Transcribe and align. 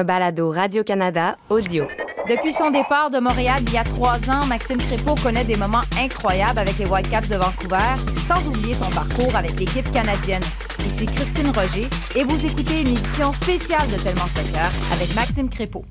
un 0.00 0.04
balado 0.04 0.50
Radio-Canada 0.50 1.36
audio. 1.50 1.86
Depuis 2.26 2.52
son 2.52 2.70
départ 2.70 3.10
de 3.10 3.18
Montréal 3.18 3.60
il 3.66 3.74
y 3.74 3.76
a 3.76 3.84
trois 3.84 4.18
ans, 4.30 4.46
Maxime 4.46 4.78
Crépeau 4.78 5.14
connaît 5.22 5.44
des 5.44 5.56
moments 5.56 5.82
incroyables 5.98 6.58
avec 6.58 6.78
les 6.78 6.86
Whitecaps 6.86 7.28
de 7.28 7.36
Vancouver, 7.36 7.96
sans 8.26 8.48
oublier 8.48 8.72
son 8.72 8.88
parcours 8.90 9.36
avec 9.36 9.58
l'équipe 9.60 9.90
canadienne. 9.92 10.42
Ici 10.86 11.04
Christine 11.04 11.50
Roger 11.50 11.86
et 12.16 12.24
vous 12.24 12.46
écoutez 12.46 12.80
une 12.80 12.96
édition 12.96 13.30
spéciale 13.32 13.88
de 13.90 13.96
Tellement 13.96 14.26
Soccer 14.26 14.70
avec 14.92 15.14
Maxime 15.14 15.50
Crépeau. 15.50 15.84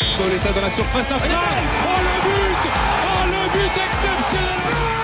De 0.00 0.60
la 0.60 0.70
surface 0.70 1.08
d'affaire. 1.08 1.38
Oh 1.86 2.00
le 2.00 2.16
but 2.28 2.70
Oh 3.06 3.24
le 3.26 3.52
but 3.52 3.72
exceptionnel! 3.86 4.94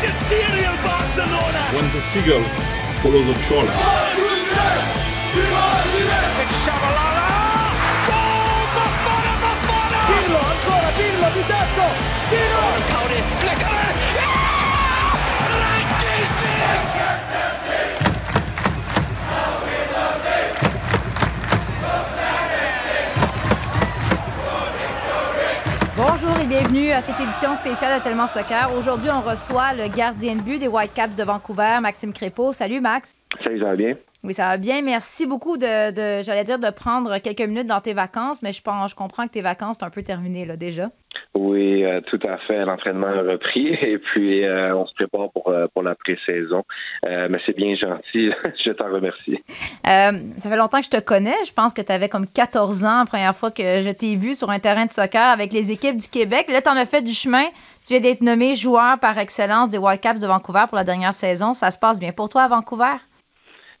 Magisterial 0.00 0.76
Barcelona! 0.84 1.58
When 1.74 1.82
the 1.90 2.00
seagull 2.00 2.44
follows 3.02 3.26
the 3.26 3.34
trawler. 3.50 3.74
It's 6.38 6.54
Shabalala! 6.62 7.26
Goal! 8.06 8.62
Buffona, 8.78 9.34
Buffona! 9.42 9.98
Pirlo, 10.06 10.38
ancora 10.38 10.90
Pirlo 10.94 11.28
di 11.34 11.42
tecco! 11.50 11.86
Pirlo! 12.30 12.62
Cody, 12.94 13.20
flicker! 13.40 14.07
Et 26.40 26.46
bienvenue 26.46 26.92
à 26.92 27.00
cette 27.00 27.18
édition 27.18 27.56
spéciale 27.56 27.98
de 27.98 28.04
Tellement 28.04 28.28
Soccer. 28.28 28.70
Aujourd'hui, 28.78 29.10
on 29.10 29.20
reçoit 29.20 29.74
le 29.74 29.88
gardien 29.88 30.36
de 30.36 30.42
but 30.42 30.58
des 30.58 30.68
Whitecaps 30.68 31.16
de 31.16 31.24
Vancouver, 31.24 31.78
Maxime 31.80 32.12
Crépeau. 32.12 32.52
Salut 32.52 32.80
Max. 32.80 33.16
Salut, 33.42 33.58
ça 33.58 33.66
va 33.66 33.76
bien? 33.76 33.96
Oui, 34.24 34.34
ça 34.34 34.48
va 34.48 34.56
bien. 34.56 34.82
Merci 34.82 35.26
beaucoup 35.26 35.56
de, 35.58 35.92
de 35.92 36.22
j'allais 36.24 36.44
dire, 36.44 36.58
de 36.58 36.70
prendre 36.70 37.18
quelques 37.18 37.40
minutes 37.40 37.68
dans 37.68 37.80
tes 37.80 37.94
vacances, 37.94 38.42
mais 38.42 38.52
je, 38.52 38.60
pense, 38.62 38.90
je 38.90 38.96
comprends 38.96 39.26
que 39.26 39.32
tes 39.32 39.42
vacances 39.42 39.76
sont 39.78 39.86
un 39.86 39.90
peu 39.90 40.02
terminées 40.02 40.44
là 40.44 40.56
déjà. 40.56 40.90
Oui, 41.34 41.84
euh, 41.84 42.00
tout 42.00 42.18
à 42.26 42.36
fait. 42.38 42.64
L'entraînement 42.64 43.06
a 43.06 43.22
repris 43.22 43.68
et 43.82 43.98
puis 43.98 44.44
euh, 44.44 44.74
on 44.74 44.86
se 44.86 44.94
prépare 44.94 45.30
pour, 45.30 45.48
euh, 45.48 45.66
pour 45.72 45.84
la 45.84 45.94
pré-saison. 45.94 46.64
Euh, 47.06 47.28
mais 47.30 47.38
c'est 47.46 47.56
bien 47.56 47.76
gentil. 47.76 48.32
je 48.64 48.72
t'en 48.72 48.90
remercie. 48.92 49.38
Ça 49.84 50.50
fait 50.50 50.56
longtemps 50.56 50.78
que 50.78 50.86
je 50.86 50.90
te 50.90 51.00
connais. 51.00 51.36
Je 51.46 51.52
pense 51.52 51.72
que 51.72 51.82
tu 51.82 51.92
avais 51.92 52.08
comme 52.08 52.26
14 52.26 52.84
ans 52.84 52.98
la 53.00 53.06
première 53.06 53.36
fois 53.36 53.52
que 53.52 53.82
je 53.82 53.90
t'ai 53.90 54.16
vu 54.16 54.34
sur 54.34 54.50
un 54.50 54.58
terrain 54.58 54.86
de 54.86 54.92
soccer 54.92 55.22
avec 55.22 55.52
les 55.52 55.70
équipes 55.70 55.96
du 55.96 56.08
Québec. 56.08 56.50
Là, 56.50 56.60
tu 56.60 56.68
en 56.68 56.76
as 56.76 56.86
fait 56.86 57.02
du 57.02 57.12
chemin. 57.12 57.44
Tu 57.86 57.94
viens 57.94 58.00
d'être 58.00 58.20
nommé 58.20 58.56
joueur 58.56 58.98
par 58.98 59.16
excellence 59.16 59.70
des 59.70 59.78
Whitecaps 59.78 60.20
de 60.20 60.26
Vancouver 60.26 60.64
pour 60.68 60.76
la 60.76 60.84
dernière 60.84 61.14
saison. 61.14 61.52
Ça 61.54 61.70
se 61.70 61.78
passe 61.78 62.00
bien 62.00 62.10
pour 62.10 62.28
toi 62.28 62.42
à 62.42 62.48
Vancouver? 62.48 62.96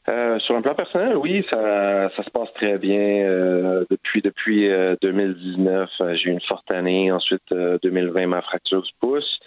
Euh, 0.08 0.38
sur 0.40 0.56
un 0.56 0.62
plan 0.62 0.74
personnel, 0.74 1.16
oui, 1.16 1.44
ça, 1.50 2.08
ça 2.16 2.22
se 2.22 2.30
passe 2.30 2.50
très 2.54 2.78
bien. 2.78 2.98
Euh, 3.28 3.84
depuis 3.90 4.22
depuis 4.22 4.70
euh, 4.70 4.96
2019, 5.02 5.90
euh, 6.00 6.14
j'ai 6.14 6.30
eu 6.30 6.32
une 6.32 6.40
forte 6.40 6.70
année. 6.70 7.12
Ensuite, 7.12 7.42
euh, 7.52 7.78
2020, 7.82 8.26
ma 8.26 8.40
fracture 8.40 8.80
du 8.82 8.90
pouce. 9.00 9.38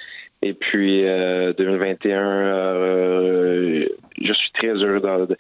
Et 0.44 0.54
puis, 0.54 1.08
euh, 1.08 1.54
2021, 1.54 2.20
euh, 2.22 3.86
je 4.22 4.34
suis 4.34 4.52
très 4.54 4.70
heureux 4.73 5.00
d'a- 5.00 5.36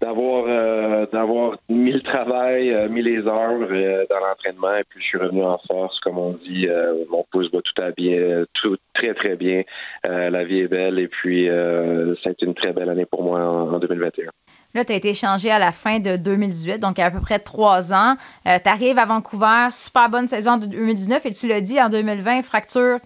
d'avoir 0.00 0.44
euh, 0.48 1.06
d'avoir 1.12 1.56
mis 1.68 1.92
le 1.92 2.00
travail, 2.00 2.72
euh, 2.72 2.88
mis 2.88 3.02
les 3.02 3.18
heures 3.26 3.66
euh, 3.70 4.04
dans 4.10 4.18
l'entraînement. 4.20 4.76
Et 4.76 4.84
puis, 4.88 5.00
je 5.00 5.06
suis 5.08 5.18
revenu 5.18 5.42
en 5.44 5.58
force, 5.66 5.98
comme 6.00 6.18
on 6.18 6.32
dit. 6.34 6.68
Euh, 6.68 7.04
mon 7.10 7.24
pouce 7.32 7.50
va 7.52 7.60
tout 7.62 7.82
à 7.82 7.90
bien, 7.92 8.44
tout 8.54 8.76
très, 8.94 9.14
très 9.14 9.34
bien. 9.36 9.62
Euh, 10.06 10.30
la 10.30 10.44
vie 10.44 10.60
est 10.60 10.68
belle. 10.68 10.98
Et 11.00 11.08
puis, 11.08 11.48
euh, 11.48 12.14
ça 12.22 12.28
a 12.30 12.32
été 12.32 12.46
une 12.46 12.54
très 12.54 12.72
belle 12.72 12.90
année 12.90 13.06
pour 13.06 13.22
moi 13.24 13.40
en, 13.40 13.72
en 13.74 13.78
2021. 13.80 14.30
Là, 14.74 14.84
tu 14.84 14.92
as 14.92 14.96
été 14.96 15.10
échangé 15.10 15.50
à 15.50 15.58
la 15.58 15.70
fin 15.72 15.98
de 15.98 16.16
2018, 16.16 16.78
donc 16.78 16.96
il 16.98 17.02
y 17.02 17.04
a 17.04 17.06
à 17.06 17.10
peu 17.10 17.20
près 17.20 17.38
trois 17.38 17.92
ans. 17.92 18.16
tu 18.44 18.50
arrives 18.68 18.98
à 18.98 19.04
Vancouver, 19.04 19.68
super 19.70 20.08
bonne 20.08 20.28
saison 20.28 20.56
de 20.56 20.66
2019, 20.66 21.26
et 21.26 21.30
tu 21.32 21.46
l'as 21.48 21.60
dit, 21.60 21.80
en 21.80 21.90
2020, 21.90 22.42
fracture 22.42 22.98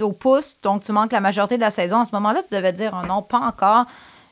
au 0.00 0.12
pouce, 0.12 0.56
donc 0.62 0.82
tu 0.82 0.92
manques 0.92 1.12
la 1.12 1.20
majorité 1.20 1.56
de 1.56 1.60
la 1.60 1.70
saison. 1.70 2.00
À 2.00 2.04
ce 2.04 2.12
moment-là, 2.16 2.42
tu 2.42 2.54
devais 2.54 2.72
dire 2.72 2.98
oh 3.00 3.06
non, 3.06 3.22
pas 3.22 3.38
encore. 3.38 3.86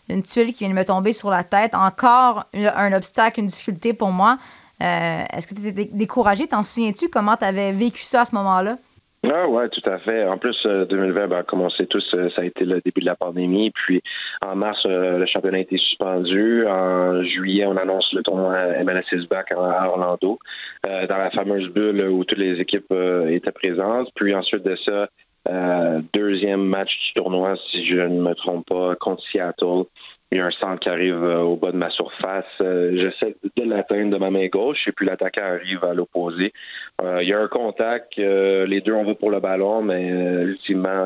Une 0.08 0.22
tuile 0.22 0.52
qui 0.52 0.64
vient 0.64 0.70
de 0.70 0.78
me 0.78 0.84
tomber 0.84 1.12
sur 1.12 1.30
la 1.30 1.44
tête, 1.44 1.74
encore 1.74 2.44
un, 2.54 2.66
un 2.66 2.92
obstacle, 2.92 3.40
une 3.40 3.46
difficulté 3.46 3.92
pour 3.92 4.10
moi. 4.10 4.38
Euh, 4.82 5.24
Est-ce 5.32 5.46
que 5.46 5.54
tu 5.54 5.66
étais 5.68 5.84
découragé? 5.92 6.48
T'en 6.48 6.62
souviens-tu? 6.64 7.08
Comment 7.08 7.36
tu 7.36 7.44
avais 7.44 7.70
vécu 7.72 8.02
ça 8.02 8.22
à 8.22 8.24
ce 8.24 8.34
moment-là? 8.34 8.76
Ah 9.24 9.46
ouais, 9.48 9.68
tout 9.68 9.88
à 9.88 9.98
fait. 9.98 10.24
En 10.24 10.36
plus, 10.36 10.56
euh, 10.66 10.84
2020, 10.84 11.28
ben, 11.28 11.42
comme 11.44 11.60
on 11.60 11.70
sait 11.70 11.86
tous, 11.86 12.04
euh, 12.14 12.28
ça 12.34 12.42
a 12.42 12.44
été 12.44 12.64
le 12.64 12.80
début 12.80 13.00
de 13.00 13.06
la 13.06 13.14
pandémie. 13.14 13.70
Puis 13.70 14.02
en 14.44 14.56
mars, 14.56 14.82
euh, 14.84 15.18
le 15.18 15.26
championnat 15.26 15.58
a 15.58 15.60
été 15.60 15.76
suspendu. 15.78 16.66
En 16.66 17.22
juillet, 17.22 17.64
on 17.66 17.76
annonce 17.76 18.12
le 18.12 18.22
tournoi 18.24 18.82
MLS 18.82 19.26
back 19.30 19.52
à 19.52 19.88
Orlando, 19.88 20.40
euh, 20.86 21.06
dans 21.06 21.18
la 21.18 21.30
fameuse 21.30 21.68
bulle 21.68 22.08
où 22.08 22.24
toutes 22.24 22.38
les 22.38 22.60
équipes 22.60 22.90
euh, 22.90 23.28
étaient 23.28 23.52
présentes. 23.52 24.08
Puis 24.16 24.34
ensuite 24.34 24.64
de 24.64 24.74
ça, 24.84 25.08
euh, 25.48 26.00
deuxième 26.12 26.62
match 26.62 26.90
du 26.90 27.12
tournoi, 27.14 27.56
si 27.70 27.86
je 27.86 28.00
ne 28.00 28.20
me 28.20 28.34
trompe 28.34 28.66
pas, 28.66 28.94
contre 28.96 29.22
Seattle. 29.30 29.84
Il 30.32 30.38
y 30.38 30.40
a 30.40 30.46
un 30.46 30.50
centre 30.50 30.80
qui 30.80 30.88
arrive 30.88 31.22
euh, 31.22 31.40
au 31.40 31.56
bas 31.56 31.72
de 31.72 31.76
ma 31.76 31.90
surface. 31.90 32.46
Euh, 32.62 32.96
J'essaie 32.96 33.36
de 33.54 33.68
l'atteindre 33.68 34.12
de 34.12 34.16
ma 34.16 34.30
main 34.30 34.46
gauche 34.46 34.88
et 34.88 34.92
puis 34.92 35.04
l'attaquant 35.04 35.42
arrive 35.42 35.84
à 35.84 35.92
l'opposé. 35.92 36.54
Euh, 37.02 37.22
il 37.22 37.28
y 37.28 37.34
a 37.34 37.38
un 37.38 37.48
contact, 37.48 38.16
les 38.16 38.80
deux 38.80 38.94
on 38.94 39.04
va 39.04 39.14
pour 39.14 39.30
le 39.30 39.40
ballon, 39.40 39.82
mais 39.82 40.08
ultimement 40.08 41.04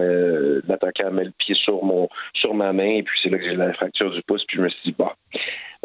l'attaquant 0.68 1.10
met 1.10 1.24
le 1.24 1.32
pied 1.36 1.56
sur 1.56 1.84
mon 1.84 2.08
sur 2.34 2.54
ma 2.54 2.72
main 2.72 2.98
et 2.98 3.02
puis 3.02 3.18
c'est 3.20 3.28
là 3.30 3.38
que 3.38 3.44
j'ai 3.44 3.56
la 3.56 3.72
fracture 3.72 4.12
du 4.12 4.22
pouce 4.22 4.44
puis 4.46 4.58
je 4.58 4.62
me 4.62 4.68
suis 4.68 4.92
dit 4.92 4.96
bah 4.96 5.16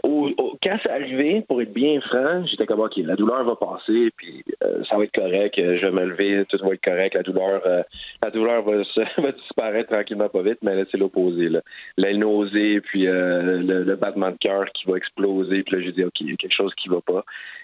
au, 0.03 0.29
quand 0.63 0.77
c'est 0.83 0.89
arrivé, 0.89 1.41
pour 1.47 1.61
être 1.61 1.73
bien 1.73 1.99
franc, 2.01 2.45
j'étais 2.45 2.65
comme 2.65 2.79
ok, 2.79 2.97
la 2.97 3.15
douleur 3.15 3.43
va 3.43 3.55
passer, 3.55 4.09
puis 4.17 4.43
euh, 4.63 4.83
ça 4.89 4.97
va 4.97 5.03
être 5.03 5.13
correct, 5.13 5.57
euh, 5.59 5.77
je 5.77 5.85
vais 5.85 5.91
me 5.91 6.05
lever, 6.05 6.43
tout 6.45 6.57
va 6.63 6.73
être 6.73 6.83
correct, 6.83 7.13
la 7.13 7.23
douleur, 7.23 7.61
euh, 7.65 7.83
la 8.23 8.31
douleur 8.31 8.63
va, 8.63 8.83
se- 8.83 9.21
va 9.21 9.31
disparaître 9.31 9.89
tranquillement 9.89 10.29
pas 10.29 10.41
vite, 10.41 10.59
mais 10.61 10.75
là 10.75 10.83
c'est 10.91 10.97
l'opposé, 10.97 11.49
là. 11.49 11.61
la 11.97 12.13
nausée, 12.13 12.81
puis 12.81 13.07
euh, 13.07 13.59
le, 13.61 13.83
le 13.83 13.95
battement 13.95 14.31
de 14.31 14.37
cœur 14.37 14.65
qui 14.73 14.89
va 14.89 14.97
exploser, 14.97 15.63
puis 15.63 15.75
là 15.75 15.81
j'ai 15.83 15.91
dit 15.91 16.03
ok, 16.03 16.21
il 16.21 16.31
y 16.31 16.33
a 16.33 16.35
quelque 16.37 16.55
chose 16.55 16.73
qui 16.75 16.89
va 16.89 17.01
pas. 17.01 17.23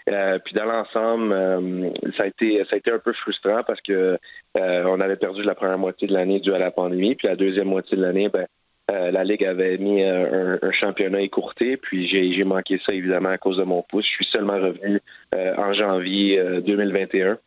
Euh, 0.09 0.39
puis 0.43 0.53
dans 0.53 0.65
l'ensemble, 0.65 1.33
euh, 1.33 1.89
ça 2.15 2.23
a 2.23 2.27
été 2.27 2.63
ça 2.69 2.75
a 2.75 2.77
été 2.77 2.91
un 2.91 2.99
peu 2.99 3.13
frustrant 3.13 3.61
parce 3.65 3.81
que 3.81 4.17
on 4.55 4.99
avait 5.01 5.17
perdu 5.17 5.43
la 5.43 5.53
première 5.53 5.77
moitié 5.77 6.07
de 6.07 6.13
l'année 6.13 6.39
due 6.39 6.53
à 6.53 6.57
la 6.57 6.71
pandémie, 6.71 7.15
puis 7.15 7.27
la 7.27 7.35
deuxième 7.35 7.67
moitié 7.67 7.95
de 7.97 8.01
l'année, 8.01 8.29
ben 8.29 8.47
euh, 8.89 9.11
la 9.11 9.23
Ligue 9.25 9.43
avait 9.43 9.77
mis 9.77 10.01
euh, 10.01 10.57
un, 10.61 10.71
championnat 10.71 11.21
écourté, 11.21 11.75
puis 11.75 12.07
j'ai 12.07 12.43
manqué 12.45 12.79
ça 12.85 12.93
évidemment 12.93 13.29
à 13.29 13.37
cause 13.37 13.57
de 13.57 13.63
mon 13.63 13.81
pouce. 13.81 14.05
Je 14.05 14.15
suis 14.15 14.25
seulement 14.31 14.53
revenu 14.53 15.01
euh, 15.35 15.55
en 15.57 15.73
janvier 15.73 16.39
euh, 16.39 16.61
2021 16.61 17.37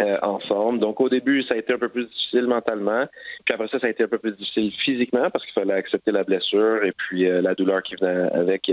euh, 0.00 0.18
en 0.20 0.38
forme. 0.40 0.78
Donc 0.78 1.00
au 1.00 1.08
début, 1.08 1.42
ça 1.44 1.54
a 1.54 1.56
été 1.56 1.72
un 1.72 1.78
peu 1.78 1.88
plus 1.88 2.04
difficile 2.04 2.46
mentalement. 2.46 3.06
Puis 3.46 3.54
après 3.54 3.68
ça, 3.68 3.80
ça 3.80 3.86
a 3.86 3.90
été 3.90 4.04
un 4.04 4.08
peu 4.08 4.18
plus 4.18 4.36
difficile 4.36 4.70
physiquement 4.84 5.30
parce 5.30 5.44
qu'il 5.46 5.54
fallait 5.54 5.72
accepter 5.72 6.12
la 6.12 6.24
blessure 6.24 6.84
et 6.84 6.92
puis 6.92 7.24
la 7.24 7.54
douleur 7.54 7.82
qui 7.82 7.94
venait 7.96 8.30
avec 8.32 8.70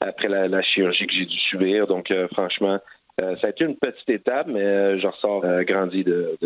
après 0.00 0.28
la, 0.28 0.62
chirurgie 0.62 1.06
que 1.06 1.12
j'ai 1.12 1.26
dû 1.26 1.38
subir. 1.38 1.86
Donc 1.86 2.12
franchement, 2.32 2.80
euh, 3.20 3.36
ça 3.40 3.48
a 3.48 3.50
été 3.50 3.64
une 3.64 3.76
petite 3.76 4.08
étape, 4.08 4.46
mais 4.48 4.60
euh, 4.60 4.98
je 5.00 5.06
ressors 5.06 5.44
euh, 5.44 5.62
grandi 5.62 6.04
de, 6.04 6.36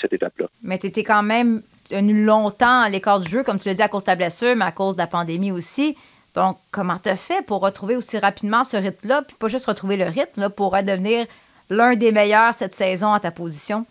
cette 0.00 0.12
étape-là. 0.12 0.46
Mais 0.62 0.78
tu 0.78 0.86
étais 0.86 1.04
quand 1.04 1.22
même 1.22 1.62
tenu 1.88 2.24
longtemps 2.24 2.80
à 2.80 2.88
l'écart 2.88 3.20
du 3.20 3.30
jeu, 3.30 3.42
comme 3.44 3.58
tu 3.58 3.68
l'as 3.68 3.74
dit, 3.74 3.82
à 3.82 3.88
cause 3.88 4.02
de 4.02 4.06
ta 4.06 4.16
blessure, 4.16 4.56
mais 4.56 4.64
à 4.64 4.72
cause 4.72 4.96
de 4.96 5.00
la 5.00 5.06
pandémie 5.06 5.52
aussi. 5.52 5.96
Donc, 6.34 6.58
comment 6.72 6.98
tu 6.98 7.08
as 7.08 7.16
fait 7.16 7.44
pour 7.46 7.60
retrouver 7.60 7.96
aussi 7.96 8.18
rapidement 8.18 8.64
ce 8.64 8.76
rythme-là, 8.76 9.22
puis 9.22 9.36
pas 9.38 9.48
juste 9.48 9.66
retrouver 9.66 9.96
le 9.96 10.06
rythme, 10.06 10.48
pour 10.50 10.72
devenir 10.72 11.26
l'un 11.70 11.94
des 11.94 12.10
meilleurs 12.10 12.54
cette 12.54 12.74
saison 12.74 13.12
à 13.12 13.20
ta 13.20 13.30
position? 13.30 13.86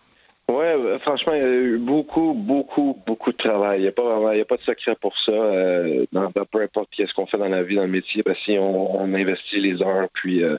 Ouais, 0.49 0.75
euh, 0.75 0.99
franchement, 0.99 1.33
il 1.33 1.41
y 1.41 1.45
a 1.45 1.47
eu 1.47 1.77
beaucoup, 1.77 2.33
beaucoup, 2.33 3.01
beaucoup 3.07 3.31
de 3.31 3.37
travail. 3.37 3.79
Il 3.79 3.83
n'y 3.83 3.87
a 3.87 3.93
pas 3.93 4.03
vraiment, 4.03 4.31
il 4.33 4.39
y 4.39 4.41
a 4.41 4.45
pas 4.45 4.57
de 4.57 4.61
secret 4.63 4.95
pour 4.99 5.13
ça. 5.25 5.31
Euh, 5.31 6.05
dans, 6.11 6.29
peu 6.31 6.61
importe 6.61 6.89
ce 6.97 7.13
qu'on 7.13 7.25
fait 7.25 7.37
dans 7.37 7.47
la 7.47 7.63
vie, 7.63 7.75
dans 7.77 7.83
le 7.83 7.87
métier, 7.87 8.23
ben, 8.25 8.35
si 8.43 8.57
on, 8.59 9.01
on 9.01 9.13
investit 9.13 9.61
les 9.61 9.81
heures, 9.81 10.09
puis 10.13 10.43
euh, 10.43 10.57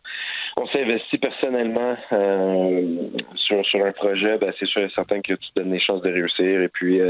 on 0.56 0.66
s'investit 0.68 1.18
personnellement 1.18 1.96
euh, 2.12 2.96
sur, 3.34 3.64
sur 3.66 3.84
un 3.84 3.92
projet, 3.92 4.38
ben, 4.38 4.54
c'est 4.58 4.66
sûr 4.66 4.82
et 4.82 4.88
certain 4.94 5.20
que 5.20 5.34
tu 5.34 5.52
te 5.52 5.60
donnes 5.60 5.72
les 5.72 5.80
chances 5.80 6.00
de 6.00 6.10
réussir. 6.10 6.62
Et 6.62 6.68
puis, 6.68 7.00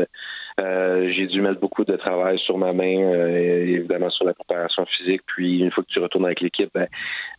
euh, 0.61 1.11
j'ai 1.11 1.27
dû 1.27 1.41
mettre 1.41 1.59
beaucoup 1.59 1.85
de 1.85 1.97
travail 1.97 2.39
sur 2.39 2.59
ma 2.59 2.73
main, 2.73 2.99
euh, 2.99 3.65
évidemment 3.67 4.11
sur 4.11 4.25
la 4.25 4.35
préparation 4.35 4.87
physique. 4.87 5.23
Puis, 5.27 5.59
une 5.59 5.73
fois 5.73 5.83
que 5.83 5.89
tu 5.89 5.99
retournes 5.99 6.27
avec 6.27 6.41
l'équipe, 6.41 6.71
ben, 6.73 6.87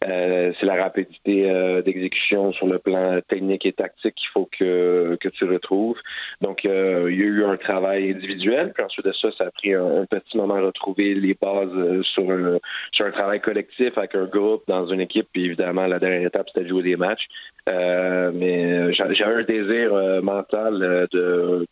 euh, 0.06 0.52
c'est 0.60 0.66
la 0.66 0.76
rapidité 0.76 1.50
euh, 1.50 1.82
d'exécution 1.82 2.52
sur 2.52 2.68
le 2.68 2.78
plan 2.78 3.22
technique 3.30 3.66
et 3.66 3.72
tactique 3.72 4.16
qu'il 4.16 4.28
faut 4.34 4.50
que, 4.52 5.18
que 5.22 5.30
tu 5.30 5.46
retrouves. 5.46 5.98
Donc, 6.42 6.66
euh, 6.66 7.08
il 7.10 7.18
y 7.18 7.24
a 7.24 7.26
eu 7.26 7.46
un 7.46 7.56
travail 7.56 8.12
individuel, 8.12 8.74
puis 8.74 8.84
ensuite 8.84 9.06
de 9.06 9.14
ça, 9.14 9.30
ça 9.38 9.46
a 9.46 9.52
pris 9.52 9.74
un, 9.74 10.06
petit 10.06 10.38
moment 10.38 10.56
à 10.56 10.62
retrouver 10.62 11.14
les 11.14 11.36
bases 11.36 12.02
sur, 12.14 12.30
un, 12.30 12.60
sur 12.92 13.06
un 13.06 13.12
travail 13.12 13.40
collectif 13.40 13.98
avec 13.98 14.14
un 14.16 14.26
groupe 14.26 14.64
dans 14.68 14.88
une 14.88 15.00
équipe. 15.00 15.28
Puis 15.32 15.46
évidemment, 15.46 15.88
la 15.88 16.00
dernière 16.00 16.28
étape, 16.28 16.48
c'était 16.50 16.66
de 16.66 16.70
jouer 16.70 16.84
des 16.84 16.98
matchs. 16.98 17.28
Mais 17.68 18.94
j'avais 18.94 19.24
un 19.24 19.44
désir 19.44 20.22
mental 20.22 21.08
de 21.12 21.66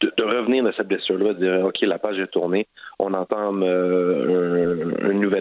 de, 0.00 0.22
revenir 0.22 0.64
de 0.64 0.72
cette 0.76 0.88
blessure-là, 0.88 1.34
de 1.34 1.38
dire 1.38 1.66
OK, 1.66 1.80
la 1.82 1.98
page 1.98 2.18
est 2.18 2.26
tournée, 2.28 2.66
on 2.98 3.12
entame 3.14 3.62
euh, 3.62 4.92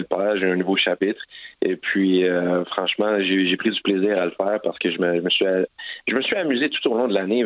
page, 0.10 0.44
un 0.44 0.56
nouveau 0.56 0.76
chapitre. 0.78 1.22
Et 1.62 1.76
puis, 1.76 2.24
franchement, 2.72 3.20
j'ai 3.22 3.58
pris 3.58 3.70
du 3.72 3.82
plaisir 3.82 4.18
à 4.18 4.26
le 4.26 4.32
faire 4.32 4.60
parce 4.64 4.78
que 4.80 4.92
je 4.92 5.00
me, 5.00 5.18
je 5.18 5.22
me 5.22 5.30
suis, 5.30 5.46
je 6.08 6.16
me 6.16 6.22
suis 6.22 6.36
amusé 6.36 6.70
tout 6.70 6.90
au 6.90 6.98
long 6.98 7.08
de 7.08 7.14
l'année 7.14 7.44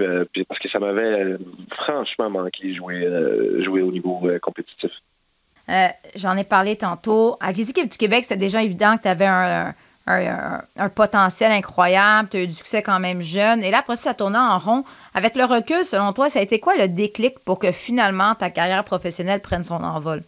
parce 0.48 0.60
que 0.60 0.69
ça 0.69 0.80
m'avait 0.80 1.36
franchement 1.71 2.30
manqué 2.30 2.74
jouer, 2.74 3.07
jouer 3.63 3.81
au 3.81 3.92
niveau 3.92 4.21
compétitif. 4.42 4.92
J'en 6.16 6.38
ai 6.38 6.44
parlé 6.44 6.75
tantôt. 6.75 7.38
Avec 7.42 7.57
les 7.57 7.69
équipes 7.69 7.89
du 7.89 7.98
Québec, 7.98 8.24
c'est 8.25 8.38
déjà 8.38 8.62
évident 8.63 8.98
que 8.98 9.04
tu 9.04 9.07
avais 9.07 9.25
un 9.25 9.44
un, 9.63 9.74
potentiel 10.95 11.51
incroyable, 11.51 12.29
tu 12.29 12.38
as 12.38 12.44
eu 12.44 12.47
du 12.47 12.53
succès 12.53 12.81
quand 12.81 13.00
même 13.00 13.21
jeune. 13.21 13.63
Et 13.63 13.71
là, 13.71 13.79
après 13.79 13.95
ça, 13.95 14.13
tournait 14.13 14.38
en 14.38 14.57
rond. 14.57 14.83
Avec 15.13 15.35
le 15.35 15.45
recul, 15.45 15.83
selon 15.83 16.13
toi, 16.13 16.29
ça 16.29 16.39
a 16.39 16.41
été 16.41 16.59
quoi 16.59 16.75
le 16.77 16.88
déclic 16.88 17.39
pour 17.45 17.59
que 17.59 17.71
finalement 17.71 18.35
ta 18.35 18.50
carrière 18.50 18.83
professionnelle 18.83 19.41
prenne 19.41 19.63
son 19.63 19.83
envol? 19.83 20.21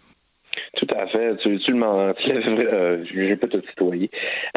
Tout 0.78 0.88
à 0.96 1.08
fait. 1.08 1.36
Tu, 1.38 1.60
tu 1.60 1.72
le 1.72 1.78
mens. 1.78 2.14
Euh, 2.26 3.04
je 3.06 3.20
vais 3.20 3.36
pas 3.36 3.48
te 3.48 3.58
tutoyer. 3.58 4.10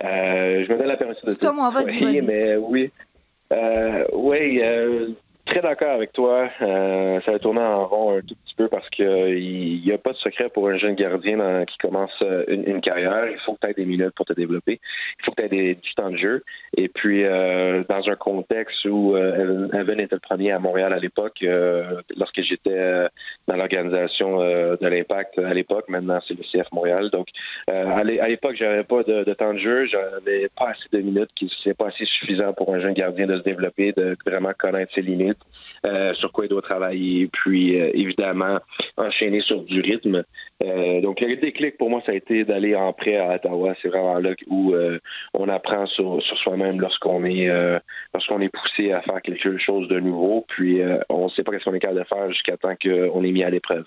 Euh, 0.04 0.64
je 0.66 0.72
me 0.72 0.78
donne 0.78 0.86
la 0.86 0.96
permission 0.96 1.26
de 1.26 1.32
te 1.32 1.46
moi, 1.48 1.70
vas-y, 1.70 2.22
Mais 2.22 2.56
oui. 2.56 2.90
Euh, 3.52 4.04
oui, 4.12 4.60
euh, 4.62 5.08
très 5.46 5.60
d'accord 5.60 5.94
avec 5.94 6.12
toi. 6.12 6.48
ça 6.58 7.32
a 7.32 7.38
tourné 7.38 7.60
en 7.60 7.86
rond 7.86 8.16
un 8.16 8.20
tout 8.20 8.34
petit 8.58 8.68
parce 8.70 8.88
qu'il 8.90 9.82
n'y 9.84 9.92
a 9.92 9.98
pas 9.98 10.12
de 10.12 10.16
secret 10.18 10.48
pour 10.48 10.68
un 10.68 10.76
jeune 10.76 10.94
gardien 10.94 11.64
qui 11.64 11.78
commence 11.78 12.10
euh, 12.22 12.44
une, 12.48 12.80
carrière. 12.80 13.26
Il 13.30 13.38
faut 13.40 13.54
que 13.54 13.60
tu 13.60 13.70
aies 13.70 13.74
des 13.74 13.84
minutes 13.84 14.14
pour 14.14 14.26
te 14.26 14.32
développer. 14.32 14.80
Il 15.18 15.24
faut 15.24 15.32
que 15.32 15.42
tu 15.42 15.56
aies 15.56 15.74
du 15.74 15.94
temps 15.94 16.10
de 16.10 16.16
jeu. 16.16 16.44
Et 16.76 16.88
puis, 16.88 17.24
euh, 17.24 17.82
dans 17.88 18.08
un 18.08 18.16
contexte 18.16 18.84
où 18.84 19.16
euh, 19.16 19.68
Evan 19.72 20.00
était 20.00 20.14
le 20.14 20.20
premier 20.20 20.52
à 20.52 20.58
Montréal 20.58 20.92
à 20.92 20.98
l'époque, 20.98 21.44
lorsque 22.16 22.42
j'étais 22.42 23.08
dans 23.46 23.56
l'organisation 23.56 24.38
de 24.38 24.86
l'Impact 24.86 25.38
à 25.38 25.54
l'époque, 25.54 25.88
maintenant 25.88 26.18
c'est 26.26 26.34
le 26.34 26.42
CF 26.44 26.70
Montréal. 26.72 27.10
Donc, 27.10 27.28
à 27.68 28.02
l'époque, 28.04 28.56
j'avais 28.56 28.84
pas 28.84 29.02
de, 29.02 29.34
temps 29.34 29.54
de 29.54 29.58
jeu, 29.58 29.86
j'avais 29.86 30.48
pas 30.56 30.70
assez 30.70 30.88
de 30.92 31.00
minutes, 31.00 31.30
qui 31.34 31.50
c'est 31.62 31.76
pas 31.76 31.88
assez 31.88 32.04
suffisant 32.04 32.52
pour 32.52 32.74
un 32.74 32.80
jeune 32.80 32.94
gardien 32.94 33.26
de 33.26 33.38
se 33.38 33.42
développer, 33.42 33.92
de 33.92 34.16
vraiment 34.26 34.52
connaître 34.58 34.92
ses 34.94 35.02
limites. 35.02 35.38
Euh, 35.86 36.12
sur 36.14 36.32
quoi 36.32 36.46
il 36.46 36.48
doit 36.48 36.62
travailler, 36.62 37.28
puis 37.28 37.80
euh, 37.80 37.90
évidemment 37.94 38.58
enchaîner 38.96 39.40
sur 39.42 39.62
du 39.62 39.80
rythme. 39.80 40.24
Euh, 40.64 41.00
donc 41.00 41.20
le 41.20 41.36
déclic 41.36 41.78
pour 41.78 41.88
moi, 41.88 42.02
ça 42.04 42.12
a 42.12 42.14
été 42.16 42.44
d'aller 42.44 42.74
en 42.74 42.92
prêt 42.92 43.16
à 43.16 43.36
Ottawa. 43.36 43.74
C'est 43.80 43.88
vraiment 43.88 44.18
là 44.18 44.30
où 44.48 44.74
on 45.34 45.48
apprend 45.48 45.86
sur, 45.86 46.20
soi-même 46.42 46.80
lorsqu'on 46.80 47.24
est 47.24 47.48
lorsqu'on 48.12 48.40
est 48.40 48.48
poussé 48.48 48.92
à 48.92 49.02
faire 49.02 49.22
quelque 49.22 49.58
chose 49.58 49.88
de 49.88 50.00
nouveau, 50.00 50.44
puis 50.48 50.80
on 51.08 51.24
ne 51.24 51.30
sait 51.30 51.42
pas 51.42 51.52
ce 51.58 51.64
qu'on 51.64 51.74
est 51.74 51.80
capable 51.80 52.00
de 52.00 52.04
faire 52.04 52.30
jusqu'à 52.32 52.56
temps 52.56 52.74
qu'on 52.82 53.24
est 53.24 53.30
mis 53.30 53.44
à 53.44 53.50
l'épreuve. 53.50 53.84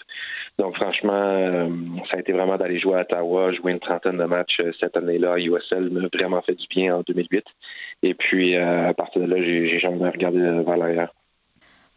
Donc 0.59 0.75
franchement, 0.75 1.69
ça 2.09 2.17
a 2.17 2.19
été 2.19 2.31
vraiment 2.31 2.57
d'aller 2.57 2.79
jouer 2.79 2.97
à 2.97 3.01
Ottawa, 3.01 3.51
jouer 3.51 3.73
une 3.73 3.79
trentaine 3.79 4.17
de 4.17 4.25
matchs 4.25 4.61
cette 4.79 4.95
année-là 4.95 5.37
USL 5.39 5.89
m'a 5.89 6.07
vraiment 6.13 6.41
fait 6.41 6.55
du 6.55 6.67
bien 6.67 6.95
en 6.95 7.01
2008. 7.01 7.43
Et 8.03 8.13
puis 8.13 8.55
à 8.55 8.93
partir 8.93 9.21
de 9.21 9.27
là, 9.27 9.41
j'ai 9.41 9.79
jamais 9.79 10.09
regardé 10.09 10.39
vers 10.39 10.77
l'arrière. 10.77 11.11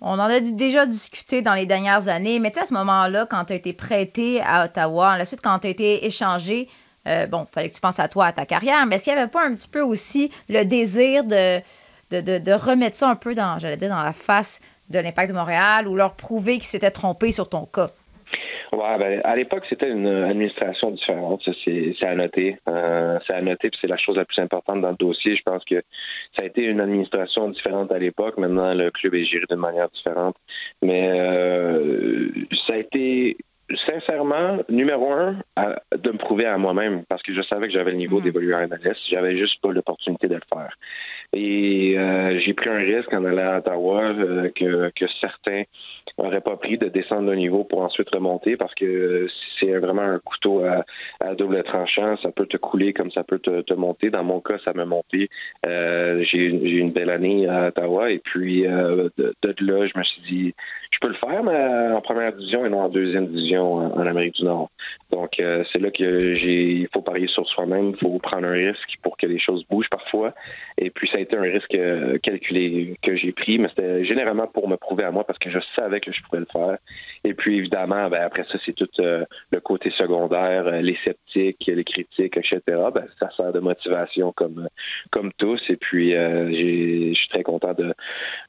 On 0.07 0.19
en 0.19 0.29
a 0.29 0.39
déjà 0.39 0.85
discuté 0.85 1.41
dans 1.41 1.55
les 1.55 1.65
dernières 1.65 2.09
années, 2.09 2.39
mais 2.39 2.57
à 2.59 2.67
ce 2.67 2.75
moment-là, 2.75 3.25
quand 3.25 3.47
tu 3.47 3.55
as 3.55 3.57
été 3.57 3.73
prêté 3.73 4.43
à 4.43 4.67
Ottawa, 4.67 5.17
ensuite, 5.19 5.41
quand 5.41 5.59
tu 5.61 5.67
as 5.67 5.71
été 5.71 6.05
échangé, 6.05 6.69
euh, 7.09 7.27
bon, 7.27 7.47
il 7.49 7.53
fallait 7.55 7.71
que 7.71 7.75
tu 7.75 7.81
penses 7.81 7.99
à 7.99 8.09
toi, 8.09 8.27
à 8.27 8.33
ta 8.33 8.45
carrière, 8.45 8.85
mais 8.85 8.97
est-ce 8.97 9.05
qu'il 9.05 9.15
n'y 9.15 9.19
avait 9.19 9.31
pas 9.31 9.47
un 9.47 9.55
petit 9.55 9.69
peu 9.69 9.81
aussi 9.81 10.31
le 10.51 10.65
désir 10.65 11.25
de, 11.25 11.63
de, 12.11 12.53
remettre 12.53 12.99
ça 12.99 13.09
un 13.09 13.17
peu 13.17 13.35
dans, 13.35 13.59
j'allais 13.59 13.79
dire, 13.79 13.89
dans 13.89 14.03
la 14.03 14.13
face 14.13 14.61
de 14.91 14.99
l'Impact 14.99 15.31
de 15.31 15.37
Montréal 15.39 15.89
ou 15.89 15.97
leur 15.97 16.13
prouver 16.13 16.59
qu'ils 16.59 16.69
s'étaient 16.69 16.91
trompés 16.91 17.33
sur 17.33 17.49
ton 17.49 17.65
cas? 17.65 17.89
Ouais, 18.75 18.99
ben, 18.99 19.21
à 19.23 19.37
l'époque, 19.37 19.65
c'était 19.69 19.91
une 19.91 20.07
administration 20.07 20.91
différente. 20.91 21.49
c'est, 21.65 21.95
à 22.03 22.15
noter. 22.17 22.59
Euh, 22.69 23.19
c'est 23.27 23.35
à 23.35 23.41
noter, 23.41 23.71
puis 23.71 23.79
c'est 23.81 23.87
la 23.87 23.97
chose 23.97 24.17
la 24.17 24.25
plus 24.25 24.41
importante 24.41 24.81
dans 24.81 24.91
le 24.91 24.97
dossier. 24.97 25.37
Je 25.37 25.43
pense 25.43 25.65
que 25.65 25.81
ça 26.35 26.43
a 26.43 26.45
été 26.45 26.63
une 26.63 26.81
administration 26.81 27.51
différente 27.51 27.93
à 27.93 27.99
l'époque. 27.99 28.37
Maintenant, 28.37 28.75
le 28.75 28.91
club 28.91 29.15
est 29.15 29.27
géré 29.27 29.45
d'une 29.49 29.61
manière 29.61 29.89
différente. 29.91 30.37
Mais 30.83 31.09
euh, 31.09 32.29
ça 32.67 32.75
a 32.75 32.77
été 32.79 33.37
sincèrement, 33.87 34.59
numéro 34.69 35.13
un, 35.13 35.37
de 35.97 36.11
me 36.11 36.19
prouver 36.19 36.47
à 36.47 36.59
moi-même, 36.59 37.05
parce 37.09 37.23
que 37.23 37.33
je 37.33 37.43
savais 37.43 37.69
que 37.69 37.73
j'avais 37.73 37.93
le 37.93 37.97
niveau 37.97 38.21
mm. 38.21 38.23
d'évoluer 38.23 38.55
en 38.55 38.67
MLS. 38.67 38.97
J'avais 39.09 39.37
juste 39.39 39.61
pas 39.63 39.73
l'opportunité 39.73 40.29
de 40.29 40.35
le 40.35 40.41
faire. 40.53 40.77
Et 41.35 41.99
euh, 41.99 42.39
j'ai 42.41 42.55
pris 42.55 42.71
un 42.71 42.79
risque 42.79 43.13
en 43.13 43.25
allant 43.25 43.55
à 43.55 43.59
Ottawa 43.59 44.03
euh, 44.03 44.51
que, 44.55 44.91
que 44.95 45.07
certains 45.21 45.65
n'auraient 46.17 46.41
pas 46.41 46.57
pris 46.57 46.79
de 46.79 46.89
descendre 46.89 47.29
de 47.29 47.35
niveau 47.35 47.65
pour 47.65 47.81
ensuite 47.81 48.09
remonter 48.11 48.57
parce 48.57 48.75
que 48.75 49.27
c'est 49.59 49.77
vraiment 49.79 50.03
un 50.03 50.21
couteau 50.21 50.65
à, 50.65 50.85
à, 51.19 51.35
double 51.35 51.61
tranchant. 51.65 52.17
Ça 52.19 52.31
peut 52.31 52.47
te 52.47 52.57
couler 52.57 52.93
comme 52.93 53.11
ça 53.11 53.25
peut 53.25 53.41
te, 53.41 53.63
te 53.63 53.75
monter. 53.75 54.11
Dans 54.11 54.23
mon 54.23 54.41
cas, 54.41 54.59
ça 54.65 54.73
m'a 54.75 54.85
monté. 54.85 55.29
Euh, 55.67 56.23
j'ai 56.23 56.39
eu 56.39 56.79
une 56.79 56.93
belle 56.93 57.11
année 57.11 57.49
à 57.49 57.69
Ottawa 57.69 58.13
et 58.13 58.21
puis 58.21 58.63
de, 58.63 59.11
de, 59.19 59.55
là, 59.61 59.87
je 59.87 59.99
me 59.99 60.05
suis 60.05 60.23
dit, 60.23 60.55
je 60.95 60.99
peux 61.01 61.09
le 61.09 61.15
faire, 61.15 61.43
mais 61.43 61.93
en 61.93 62.01
première 62.01 62.33
division 62.33 62.65
et 62.65 62.71
non 62.71 62.83
en 62.83 62.89
deuxième 62.89 63.27
division 63.27 63.75
en, 63.95 64.07
Amérique 64.07 64.37
du 64.37 64.45
Nord. 64.45 64.71
Donc, 65.11 65.33
c'est 65.37 65.79
là 65.79 65.91
que 65.91 66.35
j'ai, 66.37 66.73
il 66.73 66.89
faut 66.93 67.03
parier 67.03 67.27
sur 67.29 67.49
soi-même, 67.49 67.91
il 67.91 67.97
faut 67.97 68.19
prendre 68.19 68.47
un 68.47 68.53
risque 68.53 68.95
pour 69.03 69.17
que 69.17 69.27
les 69.27 69.39
choses 69.39 69.65
bougent 69.69 69.89
parfois. 69.91 70.35
Et 70.79 70.91
puis, 70.91 71.09
ça 71.09 71.19
a 71.19 71.21
été 71.21 71.37
un 71.37 71.43
risque 71.43 71.75
euh, 71.75 72.19
calculé 72.19 72.97
que 73.03 73.17
j'ai 73.17 73.33
pris, 73.33 73.59
mais 73.59 73.69
c'était 73.69 74.05
généralement 74.05 74.47
pour 74.47 74.69
me 74.69 74.77
prouver 74.77 75.05
à 75.05 75.11
moi 75.11 75.25
parce 75.25 75.39
que 75.39 75.51
je 75.51 75.59
savais 75.77 76.01
que 76.01 76.13
je 76.13 76.23
pouvais 76.23 76.41
le 76.41 76.47
faire. 76.53 76.79
Et 77.25 77.35
puis, 77.35 77.59
évidemment, 77.59 78.09
ben, 78.09 78.23
après 78.23 78.45
ça, 78.45 78.59
c'est 78.65 78.75
tout 78.75 78.89
euh, 79.01 79.25
le 79.51 79.61
côté 79.61 79.91
secondaire, 79.91 80.67
euh, 80.67 80.81
les 80.81 80.97
sceptiques, 81.05 81.65
les 81.67 81.85
critiques, 81.85 82.37
etc. 82.37 82.61
Ben, 82.67 83.05
ça 83.21 83.31
sert 83.37 83.53
de 83.53 83.61
motivation 83.61 84.33
comme, 84.33 84.69
comme 85.11 85.33
tous. 85.35 85.63
Et 85.69 85.77
puis, 85.77 86.13
je 86.13 87.15
suis 87.15 87.29
très 87.29 87.43
content 87.43 87.73
de, 87.75 87.95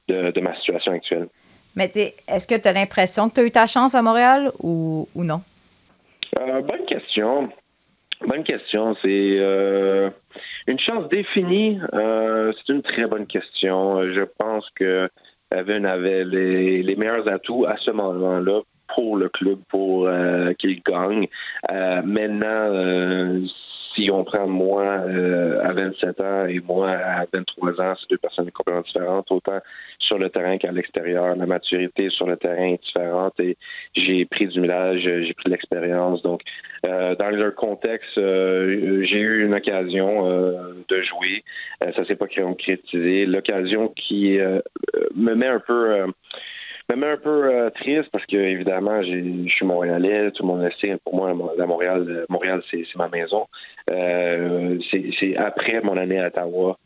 de, 0.07 0.41
ma 0.41 0.55
situation 0.55 0.91
actuelle. 0.93 1.27
Mais 1.75 1.91
est-ce 2.27 2.47
que 2.47 2.55
tu 2.55 2.67
as 2.67 2.73
l'impression 2.73 3.29
que 3.29 3.35
tu 3.35 3.41
as 3.41 3.43
eu 3.45 3.51
ta 3.51 3.67
chance 3.67 3.95
à 3.95 4.01
Montréal 4.01 4.51
ou, 4.61 5.07
non? 5.15 5.41
bonne 6.35 6.85
question. 6.87 7.49
Bonne 8.27 8.43
question. 8.43 8.95
C'est 9.01 9.37
euh, 9.39 10.09
une 10.67 10.79
chance 10.79 11.07
définie. 11.09 11.79
Euh, 11.93 12.53
c'est 12.53 12.73
une 12.73 12.81
très 12.81 13.05
bonne 13.07 13.27
question. 13.27 14.01
Je 14.13 14.21
pense 14.37 14.69
que 14.75 15.09
Evan 15.53 15.85
avait 15.85 16.23
les, 16.23 16.81
les 16.81 16.95
meilleurs 16.95 17.27
atouts 17.27 17.65
à 17.65 17.75
ce 17.77 17.91
moment-là 17.91 18.61
pour 18.95 19.17
le 19.17 19.29
club 19.29 19.59
pour 19.69 20.07
euh, 20.07 20.53
qu'il 20.53 20.81
gagne. 20.81 21.27
maintenant, 21.69 23.41
si 23.95 24.11
on 24.11 24.23
prend 24.23 24.47
moi 24.47 24.83
euh, 24.83 25.61
à 25.63 25.73
27 25.73 26.21
ans 26.21 26.45
et 26.47 26.59
moi 26.59 26.91
à 26.91 27.25
23 27.31 27.81
ans, 27.81 27.93
c'est 27.99 28.09
deux 28.09 28.17
personnes 28.17 28.51
complètement 28.51 28.81
différentes, 28.81 29.31
autant 29.31 29.59
sur 29.99 30.17
le 30.17 30.29
terrain 30.29 30.57
qu'à 30.57 30.71
l'extérieur. 30.71 31.35
La 31.35 31.45
maturité 31.45 32.09
sur 32.09 32.27
le 32.27 32.37
terrain 32.37 32.73
est 32.73 32.83
différente 32.83 33.39
et 33.39 33.57
j'ai 33.95 34.25
pris 34.25 34.47
du 34.47 34.59
millage, 34.59 35.01
j'ai 35.01 35.33
pris 35.33 35.45
de 35.45 35.51
l'expérience. 35.51 36.21
Donc, 36.21 36.41
euh, 36.85 37.15
dans 37.15 37.29
leur 37.29 37.55
contexte, 37.55 38.17
euh, 38.17 39.03
j'ai 39.03 39.19
eu 39.19 39.45
une 39.45 39.53
occasion 39.53 40.25
de 40.87 41.01
jouer. 41.01 41.43
ça 41.95 42.05
s'est 42.05 42.15
pas 42.15 42.27
concrétisé. 42.27 43.25
L'occasion 43.25 43.89
qui 43.89 44.37
me 45.15 45.33
met 45.35 45.47
un 45.47 45.59
peu 45.59 46.05
me 46.89 46.95
met 46.95 47.11
un 47.11 47.17
peu 47.17 47.45
euh, 47.45 47.69
triste 47.71 48.09
parce 48.11 48.25
que 48.25 48.35
évidemment 48.35 49.01
je 49.01 49.47
suis 49.49 49.65
montréalais, 49.65 50.31
tout 50.31 50.43
le 50.43 50.47
monde 50.47 50.61
le 50.61 50.71
sait. 50.79 50.97
Pour 51.03 51.15
moi, 51.15 51.33
la 51.57 51.65
Montréal, 51.65 52.05
euh, 52.07 52.25
Montréal, 52.29 52.61
c'est 52.69 52.83
ma 52.95 53.09
maison. 53.09 53.47
Euh, 53.89 54.77
c'est 54.91 55.35
après 55.37 55.81
mon 55.81 55.97
année 55.97 56.19
à 56.19 56.27
Ottawa. 56.27 56.77